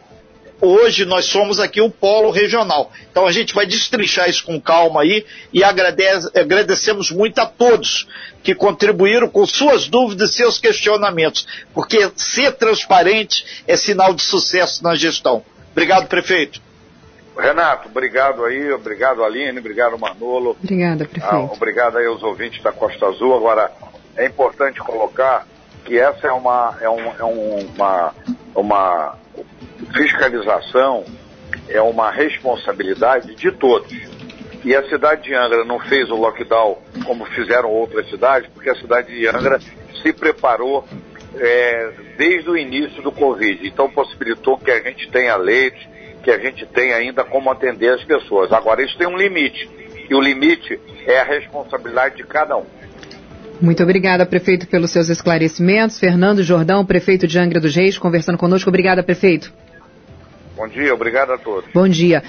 hoje 0.61 1.05
nós 1.05 1.25
somos 1.25 1.59
aqui 1.59 1.81
o 1.81 1.89
polo 1.89 2.31
regional. 2.31 2.91
Então 3.11 3.25
a 3.25 3.31
gente 3.31 3.53
vai 3.53 3.65
destrinchar 3.65 4.29
isso 4.29 4.45
com 4.45 4.61
calma 4.61 5.01
aí 5.01 5.25
e 5.51 5.63
agradece, 5.63 6.29
agradecemos 6.39 7.11
muito 7.11 7.39
a 7.39 7.45
todos 7.45 8.07
que 8.43 8.55
contribuíram 8.55 9.27
com 9.27 9.45
suas 9.45 9.87
dúvidas 9.87 10.31
e 10.31 10.33
seus 10.33 10.57
questionamentos, 10.57 11.47
porque 11.73 12.11
ser 12.15 12.53
transparente 12.53 13.63
é 13.67 13.75
sinal 13.75 14.13
de 14.13 14.21
sucesso 14.21 14.83
na 14.83 14.95
gestão. 14.95 15.43
Obrigado, 15.71 16.07
prefeito. 16.07 16.61
Renato, 17.37 17.87
obrigado 17.87 18.43
aí, 18.43 18.71
obrigado 18.71 19.23
Aline, 19.23 19.57
obrigado 19.57 19.97
Manolo. 19.97 20.57
Obrigada, 20.61 21.05
prefeito. 21.05 21.33
Ah, 21.33 21.49
obrigado 21.51 21.97
aí 21.97 22.05
aos 22.05 22.21
ouvintes 22.21 22.61
da 22.61 22.71
Costa 22.71 23.07
Azul. 23.07 23.35
Agora, 23.35 23.71
é 24.15 24.25
importante 24.25 24.79
colocar 24.79 25.47
que 25.85 25.97
essa 25.97 26.27
é 26.27 26.31
uma, 26.31 26.77
é, 26.81 26.89
um, 26.89 27.13
é 27.17 27.23
uma, 27.23 28.13
uma 28.53 29.15
fiscalização 29.93 31.05
é 31.67 31.81
uma 31.81 32.11
responsabilidade 32.11 33.35
de 33.35 33.51
todos. 33.51 33.91
E 34.63 34.75
a 34.75 34.87
cidade 34.87 35.23
de 35.23 35.33
Angra 35.33 35.65
não 35.65 35.79
fez 35.79 36.09
o 36.09 36.15
lockdown 36.15 36.77
como 37.05 37.25
fizeram 37.25 37.69
outras 37.69 38.07
cidades, 38.09 38.49
porque 38.53 38.69
a 38.69 38.75
cidade 38.75 39.13
de 39.13 39.27
Angra 39.27 39.59
se 40.01 40.13
preparou 40.13 40.85
é, 41.35 41.91
desde 42.17 42.49
o 42.49 42.57
início 42.57 43.01
do 43.01 43.11
Covid. 43.11 43.67
Então 43.67 43.89
possibilitou 43.89 44.57
que 44.57 44.69
a 44.69 44.79
gente 44.81 45.09
tenha 45.09 45.35
leitos, 45.35 45.81
que 46.23 46.29
a 46.29 46.37
gente 46.37 46.65
tenha 46.67 46.95
ainda 46.95 47.23
como 47.23 47.49
atender 47.49 47.93
as 47.93 48.03
pessoas. 48.03 48.51
Agora, 48.51 48.83
isso 48.83 48.97
tem 48.97 49.07
um 49.07 49.17
limite. 49.17 49.67
E 50.09 50.13
o 50.13 50.21
limite 50.21 50.79
é 51.07 51.19
a 51.19 51.23
responsabilidade 51.23 52.17
de 52.17 52.23
cada 52.23 52.57
um. 52.57 52.65
Muito 53.59 53.81
obrigada, 53.81 54.25
prefeito, 54.25 54.67
pelos 54.67 54.91
seus 54.91 55.09
esclarecimentos. 55.09 55.99
Fernando 55.99 56.43
Jordão, 56.43 56.85
prefeito 56.85 57.27
de 57.27 57.39
Angra 57.39 57.59
dos 57.59 57.75
Reis, 57.75 57.97
conversando 57.97 58.37
conosco. 58.37 58.69
Obrigada, 58.69 59.01
prefeito. 59.03 59.53
Bom 60.61 60.67
dia, 60.67 60.93
obrigado 60.93 61.31
a 61.33 61.39
todos. 61.39 61.73
Bom 61.73 61.87
dia. 61.87 62.21